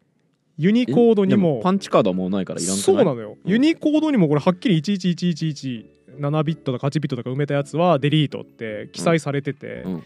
[0.57, 3.51] ユニコードにでもパンチカードはもうないからいらんそうなのよ、うん。
[3.51, 10.05] ユニコードにもこれはっきり111117ビットとか8ビットとか埋めたやつはデリートって記載されてて、うん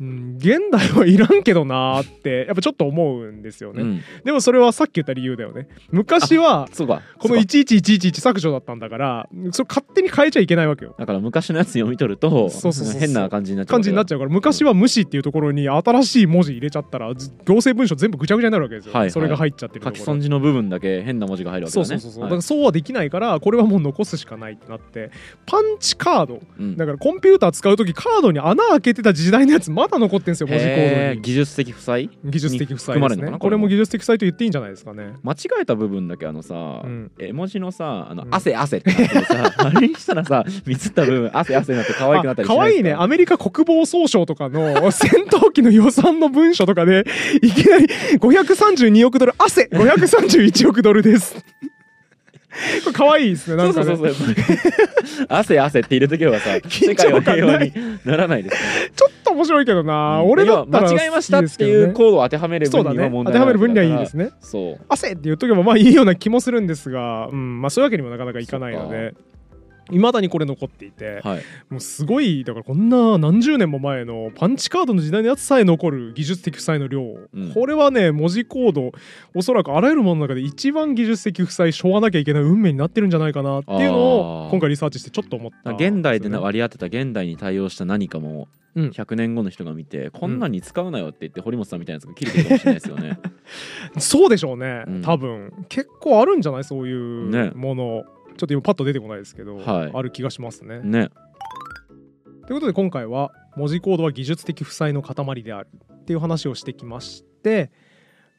[0.00, 4.02] うん現代はいらんけどなーってやっぱちょっと思うんですよね、うん。
[4.24, 5.68] でもそれはさっき言った理由だよね。
[5.90, 7.02] 昔はこのそうか。
[7.20, 10.94] 1111削除だったんだからそれ勝手に変えちゃいけないわけよ。
[10.98, 19.10] だから昔のやつ読み取るとそうそう変な感じになっちゃう感じになっちゃうから昔は無視っていうところに新しい文字入れちゃったらず行政文書全部ぐちゃぐちゃになるわけですよ、はいはい。
[19.10, 21.86] それが入っちゃってると書き損じの部分だけ変な文字が入るわけだね。
[21.86, 22.30] そうそうそうそう、はい。
[22.30, 25.10] だからそうはできないからこれはもう残すしかないってなって。
[25.46, 26.40] パンチカード。
[26.58, 26.76] うん。
[26.76, 31.20] だからコンピューター使う時カードに穴開けてた時代のやつまだ残ってんですよ文字コードに。
[31.20, 32.10] 技術的負債？
[32.24, 33.38] 技術的負債ですね。
[33.38, 35.14] これも技術的負債と言っていいんじゃないですかね。
[35.22, 37.10] 間違えた部分だけあのさ、うん。
[37.18, 38.34] 絵文字のさあの、うん。
[38.34, 42.92] 汗汗ってさ あれにしたらさミスった部分汗汗になって可愛くなったりし可愛いね。
[42.92, 47.04] アメリカ国防総省とかの 戦闘機の予算の文書とかで
[47.42, 47.86] いきなり
[48.18, 51.36] 532億ドル汗531億ドルです
[52.84, 53.86] これ可愛いですねなんかね。
[53.86, 54.42] そうそうそうそ
[55.22, 55.26] う。
[55.28, 57.72] 汗汗って入れとけばさ緊世界は平和に
[58.04, 58.60] ならないですね
[58.96, 64.30] ちょっと面白いけどな、俺だったら要は間違えましたっていうコードを当てはめる分には問当てはめる分にはいいねですね。
[64.40, 64.84] そう。
[64.88, 67.60] 汗って言っとけばまあいいような気もするんですが、うん。
[67.60, 69.14] まあ、そういうわけにもなかなかいかないので
[69.92, 71.42] いまだにこれ残っていてはい。
[71.68, 77.52] もうすごいだからこんな何十年も前のパンチカードの時代のやつさえ残る技術的負債の量、うん。
[77.54, 78.92] これはね文字コード
[79.34, 88.88] おそらくあらゆるものの中で一番技術的負債しょわなきゃいけない運命になってるんじゃないかなっていうのを今回リサーチしてちょっと思ったね、現代でな割り当てた現代に対応した何かもうん。
[88.90, 93.18] 100年後の人が見て、こんなんに使うなよって言って堀本さんみたいなやつが切れてるかもしれないですよね。
[93.98, 95.02] そうでしょうね、うん。
[95.02, 95.52] 多分。
[95.68, 96.64] 結構あるんじゃない？
[96.64, 97.50] そういね。
[97.52, 98.04] うもの、
[98.40, 100.80] ちょっと今パッと出てこないですけど、はいある気がしますね。
[100.80, 101.10] ね
[102.46, 107.70] ということで今回は文字コードは技術的負債の塊であるっていう話をしてきまして、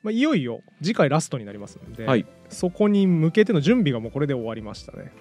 [0.02, 5.14] まあ、いよいよ次回ラストになりますので、はいそこに向けての準備がもうこれで終わりましたね。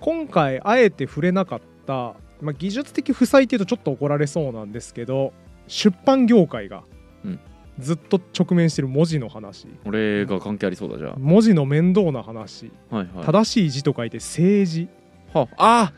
[0.00, 5.34] 今回あえて触れなかった、まあ、技術的負債っていうとちょっと怒られそうなんですけど
[5.68, 6.84] 出版業界が
[7.22, 7.40] うん
[7.78, 9.66] ずっと直面してる文字の話。
[9.84, 12.70] 俺が関係ありそうだじゃ文字の面倒な話。
[12.90, 13.24] あはいはい。
[13.26, 14.88] 正しい字と書いて政治。
[15.32, 15.92] はあ。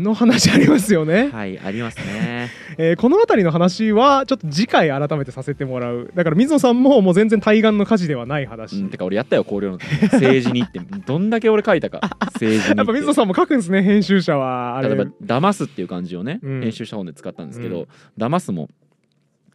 [0.00, 2.50] の話ありますよね、はいありますね。
[2.78, 6.10] えーこの辺りの話はちょっと次回改めてさせてもらう。
[6.14, 10.80] だから水野さんももう全然対岸の火事ではない話、うん、てか俺やったよ考慮の時政治にって。
[11.06, 12.00] どんだけ俺書いたか。
[12.34, 14.78] 政治にやっぱ水野さんも書くんですね編集者は。
[14.78, 14.88] あれ。
[14.88, 16.60] 例えば「騙す」っていう漢字をね、うん。
[16.62, 17.86] 編集した本で使ったんですけどうん
[18.18, 18.68] 「騙す」も、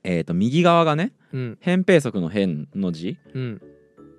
[0.07, 1.57] えー、と右側がねうん。
[1.61, 3.17] 扁平足の「扁」の字。
[3.33, 3.61] うん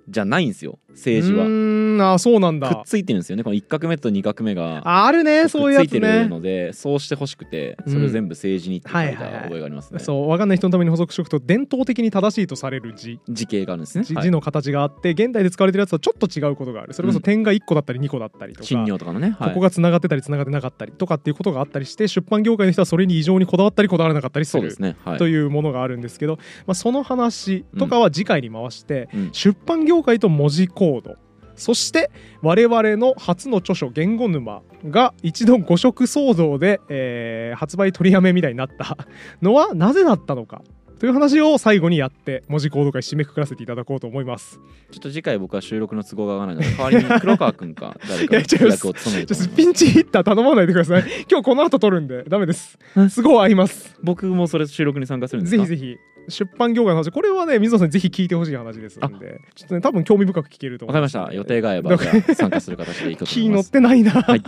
[0.09, 1.45] じゃないんですよ政治は。
[1.45, 4.77] うーんあそうなんくっだついてるんですよねこの1画目と2画目が。
[4.87, 7.93] ああるねくそういうやつっついてるねのでそうしてほしくてうん。
[7.93, 9.99] それを全部政治にって書いた覚えがありますね。
[9.99, 13.19] そう分かんない人のために補足しておくと伝統的に正しいとされる字。
[13.29, 14.01] 字形があるんですね。
[14.01, 14.23] はい。
[14.23, 16.93] 字字の形があって現代で使われてるやつとちょっと違うことがある。
[16.93, 19.49] それこそうん点が1個だったり2個だったりとか、とかのねはい。
[19.49, 24.61] ここがつながってたりつながってなかったりとかっていうことがあったりして出版業界の人はそれに異常にこだわったりこだわらなかったりする。
[24.61, 24.95] そうですね。
[25.03, 25.17] はい。
[25.17, 29.29] というものがあるんですけど、まあ、その話とかは次回に回して、うん。
[29.31, 31.15] 出版業界と文字コード
[31.55, 32.11] そして
[32.43, 38.97] 我々の初の著書「言語沼」が一度誤植騒動で、えー発売取りやめみたいになった
[39.41, 40.61] のは なぜだったのか？
[40.99, 44.59] という話を最後にやって文字コード会締めくくらせていただこうと思います。
[44.91, 48.35] ちょっと次回僕は収録の都合が合わないので代わりに黒川くんか 誰か
[48.67, 51.03] 役を務めるピンチヒッター頼まないでください。
[51.29, 53.09] 今日この後撮るんでダメですうん。
[53.11, 53.95] すごい合います。
[54.03, 55.65] 僕もそれ収録に参加するんですか？
[55.65, 55.97] ぜひぜひ
[56.29, 57.11] 出版業界の話。
[57.11, 59.41] これはね水野さんにぜひ聞いてほしい話ですので。
[59.55, 61.35] ちょっとね多分興味深く聞けると思いまわかりますした。
[61.35, 61.97] 予定が合えば
[62.35, 64.43] 参加する形でいくと思 気乗っいますてないな、はい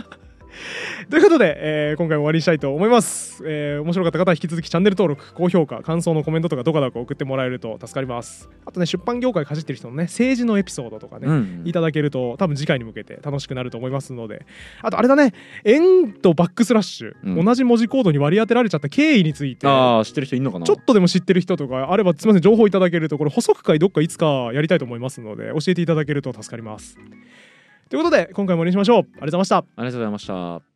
[1.10, 8.48] ということで、えー今回も終わりにしたいと思います、えー面白かった方は引き続きチャンネル登録高評価感想のコメントとかどかどか送ってもらえると助かります。
[8.64, 11.62] あとね出版業界かじってる人のね政治のエピソードとかね、うん。
[11.64, 14.46] いただけると多分次回に向けて楽しくなると思いますので。
[14.82, 15.32] あとあれだね
[15.64, 17.44] 円とバックスラッシュ、うん。
[17.44, 19.66] 同じ文字コードに割り当てられちゃった経緯について。
[19.66, 20.66] ああ知ってる人いんのかな？
[20.66, 26.98] ちょっとでも知ってる人とかあればすみません情報いただけるとこれ補足会どっかいつかやりたいと思いますので教えていただけると助かります
[27.90, 28.98] ということで今回も終わりにしましょう。
[28.98, 29.56] ありがとうございました。
[29.56, 30.69] ありがとうございました。